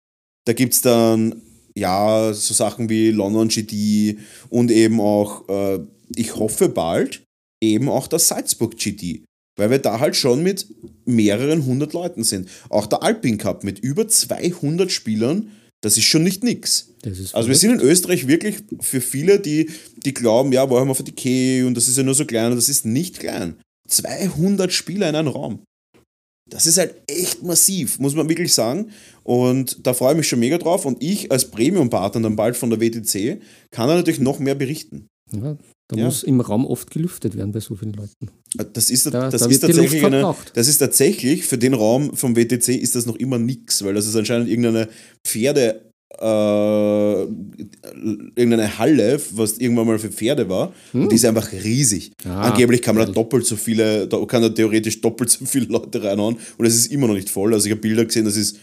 [0.44, 1.42] Da gibt es dann,
[1.74, 4.16] ja, so Sachen wie London GT
[4.48, 5.80] und eben auch, äh,
[6.14, 7.24] ich hoffe bald,
[7.60, 9.24] eben auch das Salzburg GT.
[9.58, 10.68] Weil wir da halt schon mit
[11.04, 12.48] mehreren hundert Leuten sind.
[12.68, 16.90] Auch der Alpin Cup mit über 200 Spielern, das ist schon nicht nix.
[17.34, 21.74] Also wir sind in Österreich wirklich für viele, die, die glauben, ja, Warhammer 40k und
[21.74, 23.56] das ist ja nur so klein und das ist nicht klein.
[23.88, 25.60] 200 Spieler in einem Raum.
[26.50, 28.90] Das ist halt echt massiv, muss man wirklich sagen.
[29.22, 30.86] Und da freue ich mich schon mega drauf.
[30.86, 35.06] Und ich als Premium-Partner dann bald von der WTC kann da natürlich noch mehr berichten.
[35.30, 35.58] Ja,
[35.90, 36.06] da Ja.
[36.06, 38.30] muss im Raum oft gelüftet werden bei so vielen Leuten.
[38.72, 42.34] Das ist, Da- das da ist tatsächlich eine, das ist tatsächlich für den Raum vom
[42.34, 44.88] WTC ist das noch immer nix, weil das ist anscheinend irgendeine
[45.26, 45.87] Pferde,
[46.20, 47.22] äh,
[48.36, 50.72] irgendeine Halle, was irgendwann mal für Pferde war.
[50.92, 52.12] Und die ist einfach riesig.
[52.22, 52.30] Hm.
[52.30, 55.66] Ah, Angeblich kann man da doppelt so viele, da kann da theoretisch doppelt so viele
[55.66, 57.54] Leute reinhauen und es ist immer noch nicht voll.
[57.54, 58.58] Also ich habe Bilder gesehen, das ist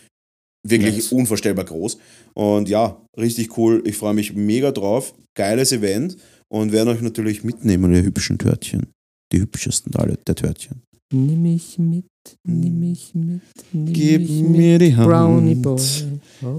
[0.67, 1.11] wirklich Nice.
[1.11, 1.97] unvorstellbar groß.
[2.33, 3.83] Und ja, richtig cool.
[3.85, 5.13] Ich freue mich mega drauf.
[5.37, 6.17] Geiles Event
[6.49, 8.87] und werde euch natürlich mitnehmen, ihr hübschen Törtchen.
[9.31, 10.81] Die hübschesten alle der Törtchen.
[11.13, 12.05] Nimm mich mit,
[12.43, 15.07] nimm mich mit, nimm Gib mich mir mit, die Hand.
[15.07, 15.81] Brownie Boy.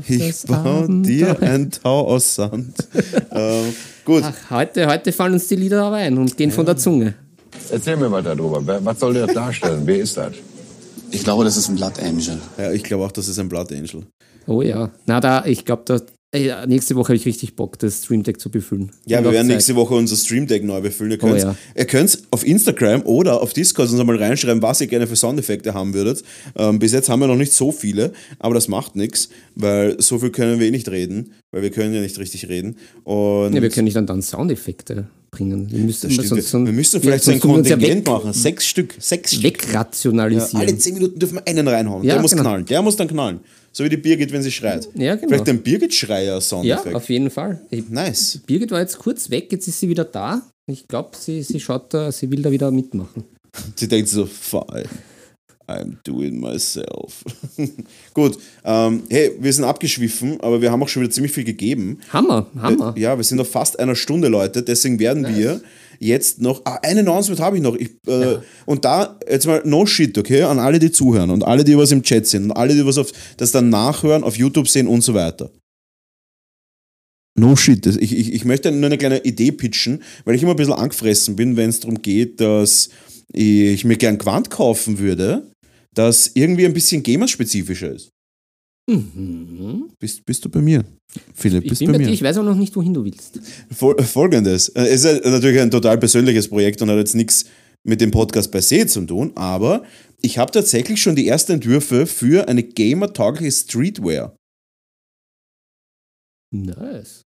[0.08, 2.74] Ich baue dir ein Tau aus Sand.
[3.32, 6.76] ähm, gut, Ach, heute, heute fallen uns die Lieder aber ein und gehen von der
[6.76, 7.14] Zunge.
[7.70, 8.62] Erzähl mir weiter darüber.
[8.84, 9.82] Was soll der darstellen?
[9.84, 10.32] Wer ist das?
[11.10, 12.38] Ich glaube, das ist ein Blood Angel.
[12.58, 14.02] ja, ich glaube auch, das ist ein Blood Angel.
[14.46, 14.90] Oh ja.
[15.06, 16.00] Na, da, ich glaube, da,
[16.32, 18.90] ey, nächste Woche habe ich richtig Bock, das Stream Deck zu befüllen.
[19.06, 19.56] Ja, wir werden Zeit.
[19.56, 21.12] nächste Woche unser Stream Deck neu befüllen.
[21.12, 22.06] Ihr könnt, Oh ja.
[22.30, 26.22] auf Instagram oder auf Discord uns einmal reinschreiben, was ihr gerne für Soundeffekte haben würdet.
[26.56, 30.18] Ähm, bis jetzt haben wir noch nicht so viele, aber das macht nichts, weil so
[30.18, 32.76] viel können wir eh nicht reden, weil wir können ja nicht richtig reden.
[33.04, 35.70] Und Ja, wir können nicht dann, dann Soundeffekte bringen.
[35.70, 38.32] Wir müssen, sonst- wir müssen vielleicht so ein ja Kontingent weg- machen.
[38.32, 38.94] Sechs Stück.
[38.98, 39.42] Sechs Stück.
[39.44, 40.56] Ja, Wegrationalisieren.
[40.60, 42.04] alle zehn Minuten dürfen wir einen reinhauen.
[42.04, 42.42] Ja, der muss genau.
[42.44, 42.64] knallen.
[42.66, 43.40] Der muss dann knallen.
[43.76, 44.88] So wie die Birgit, wenn sie schreit.
[44.94, 45.28] Ja, genau.
[45.28, 47.60] Vielleicht ein Birgit-Schreier ja, auf jeden Fall.
[47.68, 48.40] Ich, nice.
[48.46, 50.40] Birgit war jetzt kurz weg, jetzt ist sie wieder da.
[50.66, 53.24] Ich glaube, sie, sie schaut da, sie will da wieder mitmachen.
[53.76, 54.88] Sie denkt so, five.
[55.68, 57.22] I'm doing myself.
[58.14, 61.98] Gut, ähm, hey, wir sind abgeschwiffen, aber wir haben auch schon wieder ziemlich viel gegeben.
[62.12, 62.94] Hammer, Hammer.
[62.96, 64.62] Äh, ja, wir sind auf fast einer Stunde, Leute.
[64.62, 65.60] Deswegen werden wir
[65.98, 66.62] jetzt noch.
[66.64, 67.74] Ah, eine Announcement habe ich noch.
[67.74, 70.42] Ich, äh, Und da jetzt mal no shit, okay?
[70.42, 72.98] An alle, die zuhören und alle, die was im Chat sind und alle, die was
[72.98, 75.50] auf das dann nachhören, auf YouTube sehen und so weiter.
[77.38, 77.84] No shit.
[77.86, 81.36] Ich, ich, ich möchte nur eine kleine Idee pitchen, weil ich immer ein bisschen angefressen
[81.36, 82.88] bin, wenn es darum geht, dass
[83.32, 85.50] ich mir gern Quant kaufen würde,
[85.94, 88.10] das irgendwie ein bisschen gamerspezifischer ist.
[88.88, 89.90] Mhm.
[89.98, 90.84] Bist, bist du bei mir?
[91.34, 92.06] Philipp, Ich bist bin bei bei mir?
[92.06, 93.40] dir, ich weiß auch noch nicht, wohin du willst.
[93.70, 94.68] Fol Folgendes.
[94.70, 97.46] Äh, Es ist natürlich ein total persönliches Projekt und hat jetzt nichts
[97.84, 99.84] mit dem Podcast per se zu tun, aber
[100.20, 104.34] ich habe tatsächlich schon die ersten Entwürfe für eine gamer-taugliche Streetwear.
[106.52, 107.22] Nice.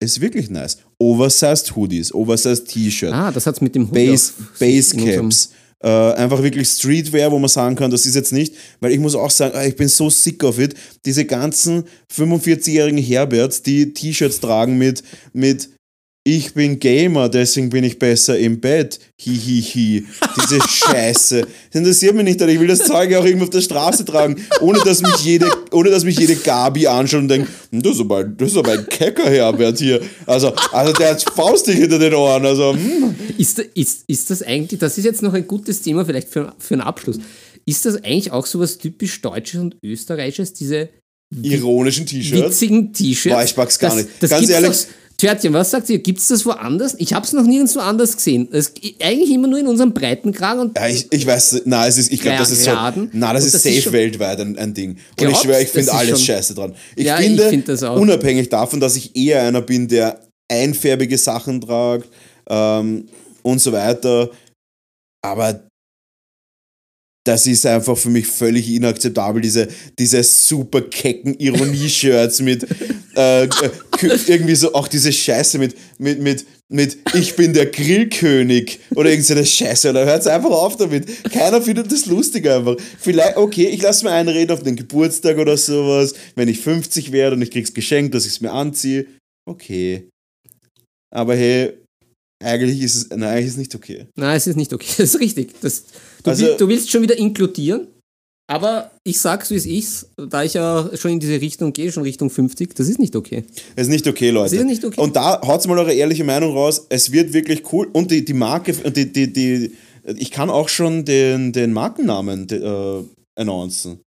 [0.00, 0.78] ist wirklich nice.
[1.00, 5.50] Oversized Hoodies, Oversized T-Shirt, Ah, das hat's mit dem Hoodie Base, Base Caps.
[5.84, 9.14] Äh, einfach wirklich Streetwear, wo man sagen kann, das ist jetzt nicht, weil ich muss
[9.14, 10.74] auch sagen, ah, ich bin so sick of it.
[11.04, 15.02] Diese ganzen 45-jährigen Herberts, die T-Shirts tragen mit,
[15.34, 15.68] mit
[16.26, 18.98] ich bin Gamer, deswegen bin ich besser im Bett.
[19.20, 20.04] Hihihi.
[20.42, 21.40] Diese Scheiße.
[21.42, 24.78] Das interessiert mich nicht, ich will das Zeug auch irgendwo auf der Straße tragen, ohne
[24.84, 28.18] dass mich jede, ohne dass mich jede Gabi anschaut und denkt, "Hm, das ist aber,
[28.20, 30.00] ein- das ist aber ein kecker Herbert hier.
[30.26, 32.46] Also, also der hat faustig hinter den Ohren.
[32.46, 33.14] Also, hm.
[33.36, 36.74] Ist, ist, ist das eigentlich, das ist jetzt noch ein gutes Thema vielleicht für, für
[36.74, 37.18] einen Abschluss.
[37.66, 40.88] Ist das eigentlich auch so was typisch Deutsches und Österreichisches, diese
[41.42, 42.42] ironischen T-Shirts.
[42.62, 43.50] witzigen T-Shirts?
[43.50, 44.08] Ich mag's gar Das- nicht.
[44.20, 44.86] Das Ganz ehrlich- Doch,
[45.16, 45.98] Törtchen, was sagt ihr?
[45.98, 46.94] Gibt es das woanders?
[46.98, 48.48] Ich habe es noch nirgendwo anders gesehen.
[48.50, 52.12] Das, eigentlich immer nur in unserem Breitenkragen und Ja, ich, ich weiß, na, es ist,
[52.12, 52.72] ich glaube, das ist so,
[53.12, 54.90] na, das ist das safe ist weltweit ein, ein Ding.
[54.90, 56.74] Und ich Glaubst, schwöre, ich finde alles schon- scheiße dran.
[56.96, 57.98] Ich Ja, ich finde, find das auch.
[57.98, 62.08] unabhängig davon, dass ich eher einer bin, der einfärbige Sachen tragt
[62.48, 63.06] ähm,
[63.42, 64.30] und so weiter,
[65.24, 65.64] aber
[67.26, 69.66] das ist einfach für mich völlig inakzeptabel, diese,
[69.98, 72.66] diese super kecken Ironie-Shirts mit
[73.14, 73.48] äh,
[74.26, 79.44] irgendwie so auch diese Scheiße mit, mit, mit, mit Ich bin der Grillkönig oder irgendeine
[79.46, 79.90] Scheiße.
[79.90, 81.06] Oder hört einfach auf damit.
[81.32, 82.76] Keiner findet das lustig einfach.
[83.00, 87.36] Vielleicht, okay, ich lasse mir einreden auf den Geburtstag oder sowas, wenn ich 50 werde
[87.36, 89.06] und ich krieg's geschenkt, dass ich es mir anziehe.
[89.48, 90.08] Okay.
[91.14, 91.74] Aber hey,
[92.42, 94.06] eigentlich ist es, nein, eigentlich ist es nicht okay.
[94.16, 94.86] Nein, es ist nicht okay.
[94.98, 95.60] Das ist richtig.
[95.60, 95.84] Das,
[96.22, 97.88] du, Also- will, du willst schon wieder inkludieren,
[98.46, 102.02] aber ich sag's, wie es ist, da ich ja schon in diese Richtung gehe, schon
[102.02, 103.44] Richtung 50, das ist nicht okay.
[103.74, 104.54] Es ist nicht okay, Leute.
[104.54, 105.00] Es ist nicht okay.
[105.00, 106.86] Und da haut's mal eure ehrliche Meinung raus.
[106.90, 107.88] Es wird wirklich cool.
[107.92, 109.72] Und die, die Marke, die, die, die,
[110.04, 114.00] ich kann auch schon den, den Markennamen äh, announcen.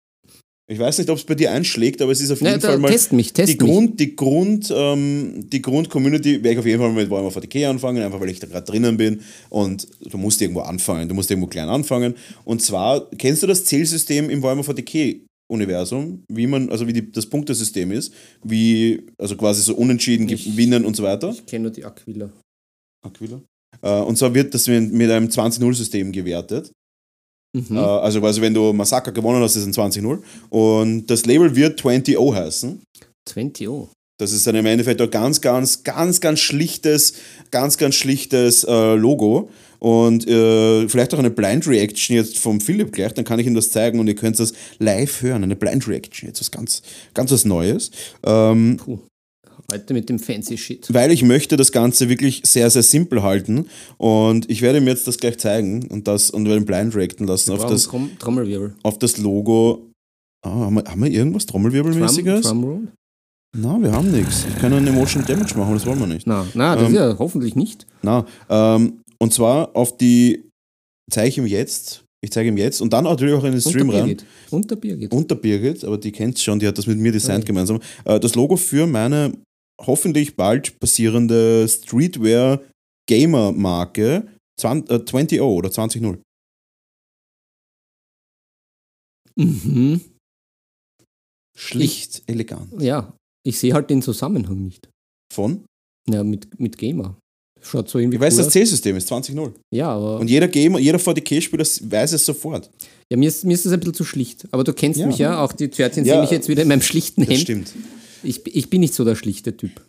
[0.68, 2.80] Ich weiß nicht, ob es bei dir einschlägt, aber es ist auf jeden da, Fall
[2.80, 3.72] mal test mich, test die mich.
[3.72, 8.02] Grund, die Grund, ähm, die Grund-Community werde ich auf jeden Fall mit Warhammer 40k anfangen,
[8.02, 11.48] einfach weil ich da gerade drinnen bin und du musst irgendwo anfangen, du musst irgendwo
[11.48, 12.16] klein anfangen.
[12.46, 17.12] Und zwar, kennst du das Zählsystem im Warhammer 40k Universum, wie man, also wie die,
[17.12, 18.12] das Punktesystem ist,
[18.44, 21.30] wie, also quasi so unentschieden Ich- gewinnen und so weiter.
[21.30, 22.32] Ich kenne nur die Aquila.
[23.06, 23.40] Aquila.
[23.84, 26.72] Äh, und zwar wird das mit einem 20-0-System gewertet.
[27.56, 27.78] Mhm.
[27.78, 30.20] Äh, also quasi, wenn du Massaker gewonnen hast, ist es ein 20-0.
[30.50, 32.82] Und das Label wird 20-0 heißen.
[33.26, 33.90] 20, oh.
[34.18, 37.14] Das ist dann im Endeffekt ein ganz, ganz, ganz, ganz schlichtes,
[37.52, 39.50] ganz, ganz schlichtes äh, Logo.
[39.80, 43.56] Und äh, vielleicht auch eine Blind Reaction jetzt vom Philipp gleich, dann kann ich ihm
[43.56, 45.44] das zeigen und ihr könnt das live hören.
[45.44, 46.82] Eine Blind Reaction, jetzt was ganz,
[47.14, 47.92] ganz was Neues.
[48.26, 49.00] Ähm, Puh.
[49.72, 50.94] Heute mit dem fancy Shit.
[50.94, 53.66] weil ich möchte das Ganze wirklich sehr, sehr simpel halten.
[53.98, 57.26] Und ich werde ihm jetzt das gleich zeigen und das und werde ihn blind reacten
[57.28, 58.76] lassen auf das, Trom Trommelwirbel.
[58.84, 59.90] auf das Logo.
[60.46, 62.42] Ah, haben, wir, haben wir irgendwas Drum, Trommelwirbelmäßiges?
[62.48, 62.88] Drumroll?
[63.58, 64.46] Na, wir haben nichts.
[64.48, 66.28] Ich kann einen Emotion Damage machen, das wollen wir nicht.
[66.28, 67.88] Na, na, das Ähm, ist ja hoffentlich nicht.
[68.04, 70.50] Na, ähm, und zwar auf die,
[71.10, 73.90] zeige ich ihm jetzt, ich zeige ihm jetzt und dann natürlich auch in den Stream
[73.90, 74.06] rein.
[74.08, 74.26] Birgit.
[74.52, 75.12] Und der Birgit.
[75.14, 77.48] Und der Birgit, aber die kennt schon, die hat das mit mir designt Okay.
[77.48, 77.80] gemeinsam.
[78.04, 79.32] Äh, das Logo für meine
[79.82, 82.62] hoffentlich bald passierende Streetwear
[83.08, 84.28] Gamer Marke
[84.60, 86.18] 20, äh, 20 oder 20.0.
[89.38, 90.02] Mhm.
[91.58, 92.82] Schlicht, elegant.
[92.82, 93.14] Ja,
[93.46, 94.90] ich sehe halt den Zusammenhang nicht.
[95.34, 95.66] Von?
[96.10, 97.18] Ja, mit, mit Gamer.
[97.62, 98.54] Schaut so irgendwie Ich weiß, cool das.
[98.54, 102.70] Zählsystem ist 20.0 Ja, aber Und jeder Gamer, jeder 40k-Spieler weiß es sofort.
[103.10, 104.46] ja, mir, ist, mir ist das ein bisschen zu schlicht.
[104.52, 105.08] Aber du kennst Ja.
[105.08, 106.14] mich ja, auch die Törtchen Ja.
[106.16, 107.42] sehen mich jetzt wieder in meinem schlichten Das Hemd.
[107.42, 107.74] stimmt.
[108.26, 109.82] Ich, ich bin nicht so der schlichte Typ.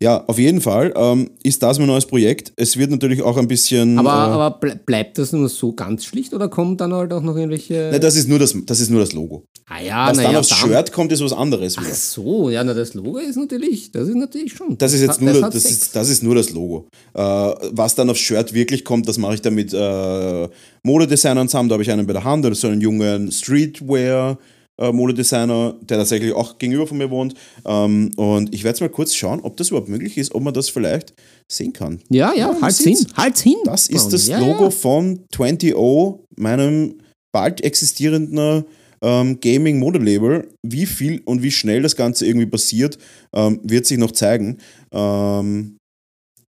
[0.00, 2.52] Ja, auf jeden Fall ähm, ist das mein neues Projekt.
[2.56, 3.98] Es wird natürlich auch ein bisschen.
[3.98, 7.22] Aber, äh, aber ble bleibt das nur so ganz schlicht oder kommen dann halt auch
[7.22, 7.88] noch irgendwelche.
[7.90, 9.44] Nein, das ist nur das, das, ist nur das Logo.
[9.68, 11.88] ah ja, Was dann ja, aufs dann- Shirt kommt, ist was anderes wieder.
[11.90, 14.78] Ach so, ja, na, das Logo ist natürlich, das ist natürlich schon.
[14.78, 15.74] Das ist jetzt nur, das, das, Sex.
[15.74, 16.86] ist, das ist nur das Logo.
[17.12, 20.48] Äh, was dann aufs Shirt wirklich kommt, das mache ich dann mit äh,
[20.84, 21.68] Modedesignern zusammen.
[21.68, 24.38] Da habe ich einen bei der Hand, oder so einen jungen Streetwear.
[24.80, 27.34] Äh, Modedesigner, der tatsächlich auch gegenüber von mir wohnt.
[27.64, 30.54] Ähm, und ich werde jetzt mal kurz schauen, ob das überhaupt möglich ist, ob man
[30.54, 31.14] das vielleicht
[31.50, 32.00] sehen kann.
[32.08, 33.56] Ja, ja, man halt's hin, halt's hin.
[33.64, 34.70] Das ist das ja, Logo Ja.
[34.70, 36.96] von 20O, meinem
[37.32, 38.64] bald existierenden
[39.02, 40.48] ähm, Gaming-Modelabel.
[40.66, 42.98] Wie viel und wie schnell das Ganze irgendwie passiert,
[43.34, 44.58] ähm, wird sich noch zeigen.
[44.92, 45.76] Ähm,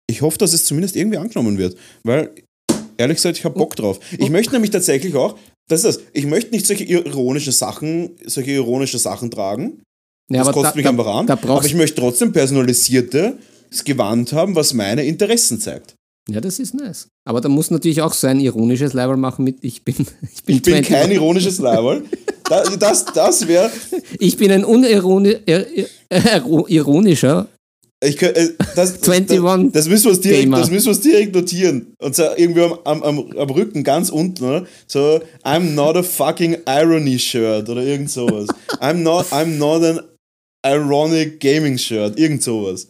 [0.09, 2.31] ich hoffe, dass es zumindest irgendwie angenommen wird, weil
[2.97, 4.01] ehrlich gesagt, ich habe Bock drauf.
[4.18, 5.36] Ich möchte nämlich tatsächlich auch,
[5.68, 9.82] das ist das, ich möchte nicht solche ironischen Sachen, solche ironischen Sachen tragen.
[10.30, 11.28] Ja, das kostet da, mich da, einfach an.
[11.30, 13.38] Aber ich möchte trotzdem personalisierte
[13.84, 15.95] Gewand haben, was meine Interessen zeigt.
[16.30, 17.09] ja, das ist nice.
[17.26, 19.95] Aber da muss natürlich auch so ein ironisches Label machen mit Ich bin,
[20.34, 20.86] ich bin, Ich bin 20.
[20.88, 22.05] kein ironisches Leiberl.
[22.49, 23.70] Das, das, das wäre.
[24.18, 25.66] Ich bin ein unironi- ir-
[26.11, 27.49] ir- ironischer
[28.05, 30.59] Ich, könnt- äh, das, 21 das, das, müssen wir uns direkt, Gamer.
[30.59, 31.95] das müssen wir uns direkt notieren.
[31.99, 34.67] Und zwar irgendwie am, am, am, am Rücken ganz unten, oder?
[34.87, 38.49] So, I'm not a fucking irony shirt oder irgend sowas.
[38.81, 40.01] I'm not, I'm not an
[40.67, 42.89] ironic gaming shirt, irgend sowas.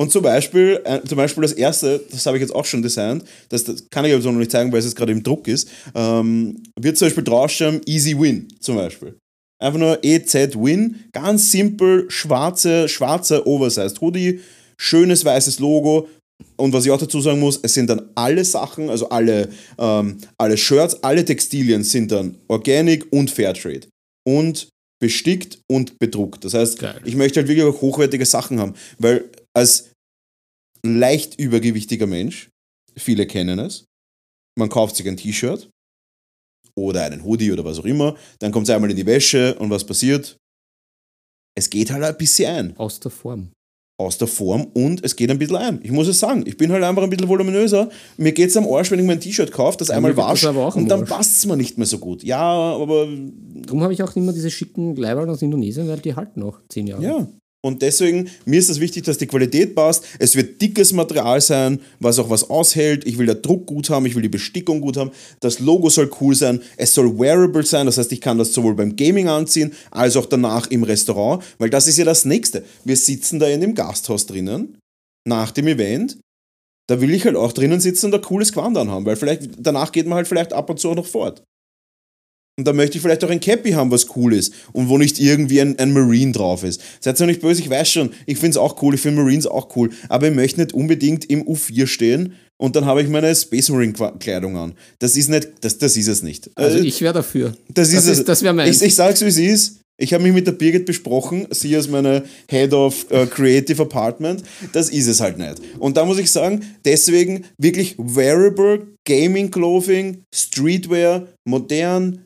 [0.00, 3.24] Und zum Beispiel, äh, zum Beispiel das erste, das habe ich jetzt auch schon designt,
[3.50, 5.46] das, das kann ich aber so noch nicht zeigen, weil es jetzt gerade im Druck
[5.46, 9.16] ist, ähm, wird zum Beispiel draufstehen Easy Win zum Beispiel.
[9.62, 14.40] Einfach nur EZ Win, ganz simpel, schwarze, schwarzer Oversized Hoodie,
[14.76, 16.08] schönes weißes Logo.
[16.56, 19.48] Und was ich auch dazu sagen muss, es sind dann alle Sachen, also alle,
[19.78, 23.86] ähm, alle Shirts, alle Textilien sind dann Organic und Fairtrade.
[24.26, 24.68] Und
[25.00, 26.44] bestickt und bedruckt.
[26.44, 27.00] Das heißt, Geil.
[27.04, 29.90] ich möchte halt wirklich auch hochwertige Sachen haben, weil als
[30.84, 32.50] leicht übergewichtiger Mensch,
[32.96, 33.84] viele kennen es,
[34.58, 35.68] man kauft sich ein T-Shirt
[36.74, 39.70] oder einen Hoodie oder was auch immer, dann kommt es einmal in die Wäsche und
[39.70, 40.36] was passiert?
[41.54, 43.50] Es geht halt ein bisschen ein Aus der Form.
[43.98, 45.80] aus der Form und es geht ein bisschen ein.
[45.82, 47.90] Ich muss es sagen, ich bin halt einfach ein bisschen voluminöser.
[48.16, 50.44] Mir geht es am Arsch, wenn ich mir ein T-Shirt kaufe, das einmal geht das
[50.54, 52.22] wasche und dann passt es mir nicht mehr so gut.
[52.24, 53.06] Ja, aber
[53.54, 56.86] Darum habe ich auch immer diese schicken Gleiber aus Indonesien, weil die halten noch zehn
[56.86, 57.02] Jahre.
[57.04, 57.28] ja.
[57.64, 60.04] Und deswegen, mir ist es wichtig, dass die Qualität passt.
[60.18, 63.06] Es wird dickes Material sein, was auch was aushält.
[63.06, 65.12] Ich will der Druck gut haben, ich will die Bestickung gut haben.
[65.38, 66.60] Das Logo soll cool sein.
[66.76, 70.26] Es soll wearable sein, das heißt, ich kann das sowohl beim Gaming anziehen, als auch
[70.26, 72.64] danach im Restaurant, weil das ist ja das Nächste.
[72.84, 74.78] Wir sitzen da in dem Gasthaus drinnen,
[75.24, 76.18] nach dem Event.
[76.88, 79.92] Da will ich halt auch drinnen sitzen und ein cooles Gewand anhaben, weil vielleicht danach
[79.92, 81.44] geht man halt vielleicht ab und zu auch noch fort.
[82.58, 85.18] Und da möchte ich vielleicht auch ein Cappy haben, was cool ist und wo nicht
[85.18, 86.82] irgendwie ein, ein Marine drauf ist.
[87.00, 89.46] Seid ihr nicht böse, ich weiß schon, ich finde es auch cool, ich finde Marines
[89.46, 93.34] auch cool, aber ich möchte nicht unbedingt im U4 stehen und dann habe ich meine
[93.34, 94.74] Space Marine Kleidung an.
[94.98, 96.50] Das ist nicht, das, das ist es nicht.
[96.54, 97.56] Also Äh, ich wäre dafür.
[97.72, 98.18] das ist, das es.
[98.18, 98.82] ist- das wär meins.
[98.82, 99.78] Ich, ich sag's wie es ist.
[99.98, 104.42] Ich habe mich mit der Birgit besprochen, sie ist meine Head of äh, Creative Apartment.
[104.72, 105.56] Das ist es halt nicht.
[105.78, 112.24] Und da muss ich sagen, deswegen wirklich wearable, Gaming Clothing, Streetwear, modern,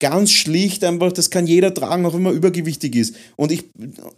[0.00, 3.14] ganz schlicht einfach, das kann jeder tragen, auch wenn man übergewichtig ist.
[3.36, 3.64] Und ich,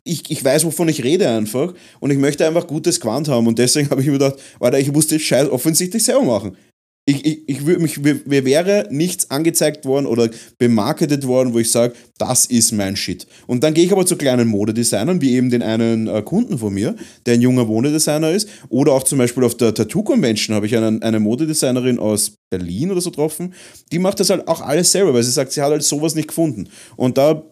[0.04, 1.74] ich, ich weiß, wovon ich rede einfach.
[2.00, 3.46] Und ich möchte einfach gutes Quant haben.
[3.46, 6.56] Und deswegen habe ich mir gedacht, Alter, ich muss das Scheiß offensichtlich selber machen.
[7.04, 11.58] Ich, ich, ich würd mich, mir, mir wäre nichts angezeigt worden oder bemarketet worden, wo
[11.58, 13.26] ich sage, das ist mein Shit.
[13.48, 16.72] Und dann gehe ich aber zu kleinen Modedesignern, wie eben den einen äh, Kunden von
[16.72, 16.94] mir,
[17.26, 18.48] der ein junger Modedesigner ist.
[18.68, 22.92] Oder auch zum Beispiel auf der Tattoo Convention habe ich einen, eine Modedesignerin aus Berlin
[22.92, 23.52] oder so getroffen.
[23.90, 26.28] Die macht das halt auch alles selber, weil sie sagt, sie hat halt sowas nicht
[26.28, 26.68] gefunden.
[26.94, 27.42] Und da,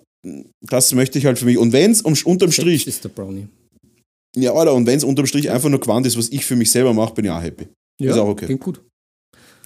[0.60, 1.58] das möchte ich halt für mich.
[1.58, 3.48] Und wenn es um, unterm Strich, ist der Brownie.
[4.36, 6.70] ja, Alter, und wenn es unterm Strich einfach nur Quant ist, was ich für mich
[6.70, 7.66] selber mache, bin ich auch happy.
[8.00, 8.46] Ja, Ist auch okay.
[8.46, 8.80] Klingt gut.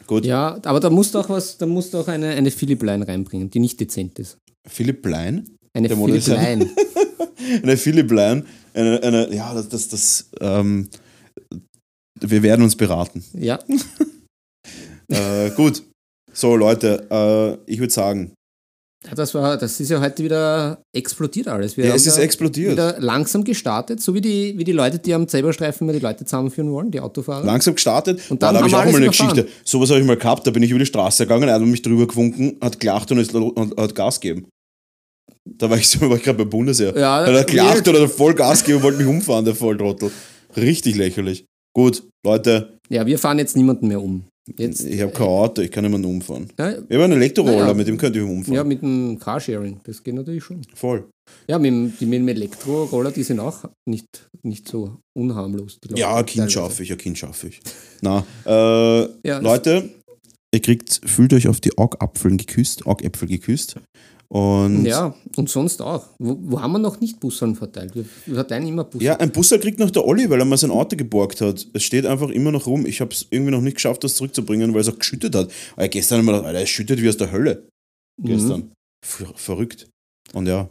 [0.06, 0.24] Gut.
[0.24, 3.06] Ja, aber da musst du auch was, da musst du auch eine, eine Philipp Line
[3.06, 4.38] reinbringen, die nicht dezent ist.
[4.66, 5.48] Philipp Blein.
[5.72, 6.26] Eine Der Philipp.
[6.26, 6.70] Line.
[7.62, 8.44] eine Philipp Line,
[8.74, 10.88] eine, eine, ja, das, das, das ähm,
[12.20, 13.24] wir werden uns beraten.
[13.34, 13.58] Ja,
[15.08, 15.82] Äh, gut.
[16.32, 18.32] So, Leute, äh, ich würde sagen,
[19.06, 21.76] Ja, das war, das ist ja heute wieder explodiert alles.
[21.76, 22.72] Wir ja, es ist explodiert.
[22.72, 26.70] Wieder langsam gestartet, so wie die, wie die Leute, die am Zebrastreifen die Leute zusammenführen
[26.72, 27.44] wollen, die Autofahrer.
[27.44, 28.20] Langsam gestartet.
[28.30, 29.34] Und dann da habe ich auch mal eine überfahren.
[29.36, 29.52] Geschichte.
[29.64, 31.82] Sowas habe ich mal gehabt, da bin ich über die Straße gegangen, einer hat mich
[31.82, 34.46] drüber gewunken, hat gelacht und, ist, und hat Gas gegeben.
[35.46, 36.96] Da war ich, so- war ich gerade beim Bundesheer.
[36.96, 40.10] Ja, hat er gelacht oder hat voll Gas gegeben und wollte mich umfahren, der Volltrottel.
[40.56, 41.44] Richtig lächerlich.
[41.76, 44.24] Gut, Leute, Ja, wir fahren jetzt niemanden mehr um.
[44.58, 46.48] Jetzt, ich habe kein Auto, ich kann niemanden umfahren.
[46.58, 47.74] ja, Ich habe einen Elektroroller, Naja.
[47.74, 48.54] mit dem könnte ich umfahren.
[48.54, 50.60] ja, mit dem Carsharing, das geht natürlich schon.
[50.74, 51.08] Voll.
[51.48, 55.78] Ja, mit, dem- die, mit dem Elektroroller, die sind auch nicht, nicht so unharmlos.
[55.94, 57.60] Ja, ein Kind schaffe ich, ein Kind schaffe ich.
[58.02, 59.88] Na, äh, Ja, Leute,
[60.54, 63.76] ihr kriegt, fühlt euch auf die Augapfeln geküsst, Augäpfel geküsst.
[64.34, 66.06] Und Ja, und sonst auch.
[66.18, 67.94] Wo, wo haben wir noch nicht Busseln verteilt?
[67.94, 68.04] Wir
[68.34, 69.04] verteilen immer Busse.
[69.04, 71.64] Ja, ein Busser kriegt noch der Olli, weil er mal sein Auto geborgt hat.
[71.72, 72.84] Es steht einfach immer noch rum.
[72.84, 75.52] Ich habe es irgendwie noch nicht geschafft, das zurückzubringen, weil es auch geschüttet hat.
[75.76, 77.68] Aber gestern haben wir gedacht, Alter, es schüttet wie aus der Hölle.
[78.20, 78.26] Mhm.
[78.26, 78.72] Gestern.
[79.06, 79.86] Ver verrückt.
[80.32, 80.68] Und ja,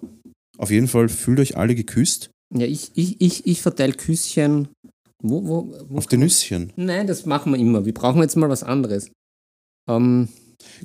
[0.58, 4.68] auf jeden Fall fühlt euch alle geküsst Ja, ich, ich, ich, ich verteile Küsschen.
[5.22, 6.74] Wo, wo, wo auf die Nüsschen.
[6.76, 7.86] Nein, das machen wir immer.
[7.86, 9.10] Wir brauchen jetzt mal was anderes.
[9.90, 10.28] Ähm,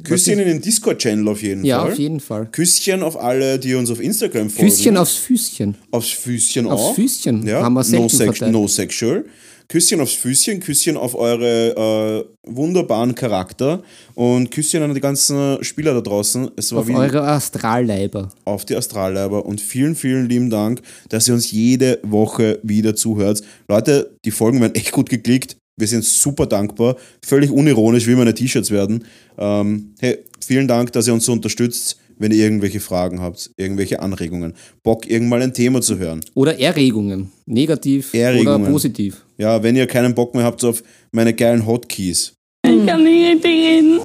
[0.03, 1.93] Küsschen in den Discord-Channel auf jeden ja, Fall.
[1.93, 2.49] auf jeden Fall.
[2.53, 4.71] Küsschen auf alle, die uns auf Instagram folgen.
[4.71, 5.75] Küsschen aufs Füßchen.
[5.91, 6.95] Aufs Füßchen Aufs auch.
[6.95, 9.25] Füßchen Ja, haben wir no, sex no sexual.
[9.71, 13.83] Küsschen aufs Füßchen, Küsschen auf eure äh, wunderbaren Charakter
[14.15, 16.51] und Küsschen an die ganzen Spieler da draußen.
[16.57, 18.31] Es war Auf eure Astralleiber.
[18.47, 23.43] auf die Astralleiber und vielen, vielen lieben Dank, dass ihr uns jede Woche wieder zuhört.
[23.69, 25.59] Leute, die Folgen werden echt gut geklickt.
[25.79, 26.97] Wir sind super dankbar.
[27.25, 29.05] Völlig unironisch, wie meine T-Shirts werden.
[29.39, 31.97] Ähm, hey, vielen Dank, dass ihr uns so unterstützt.
[32.21, 36.21] wenn ihr irgendwelche Fragen habt, irgendwelche Anregungen, Bock, irgendwann ein Thema zu hören.
[36.35, 37.31] Oder Erregungen.
[37.47, 38.63] Negativ Erregungen.
[38.63, 39.25] oder positiv.
[39.39, 42.33] Ja, wenn ihr keinen Bock mehr habt auf meine geilen Hotkeys,
[42.67, 44.01] Ich kann nicht reden.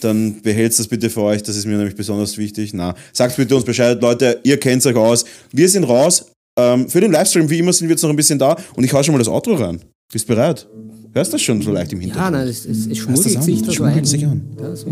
[0.00, 2.72] dann behältst das bitte für euch, das ist mir nämlich besonders wichtig.
[2.72, 5.24] Na, sagt bitte uns Bescheid, Leute, ihr kennt euch aus.
[5.50, 6.26] Wir sind raus.
[6.56, 8.92] Ähm, für den Livestream, wie immer, sind wir jetzt noch ein bisschen da und ich
[8.92, 9.80] hau schon mal das Outro rein.
[10.12, 10.68] Bist bereit?
[11.14, 12.32] Hörst du das schon so leicht im Ja, Hintergrund?
[12.32, 13.42] nein, es, es, es an?
[13.44, 14.04] sich da so Schmuddelt ein.
[14.04, 14.42] sich an.
[14.60, 14.84] Ja, das.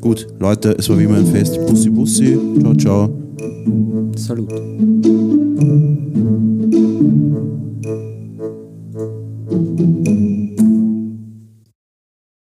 [0.00, 1.58] Gut, Leute, es war wie immer ein Fest.
[1.66, 2.38] Bussi, bussi.
[2.60, 3.10] Ciao, ciao.
[4.16, 4.52] Salut.
[9.48, 9.95] Thank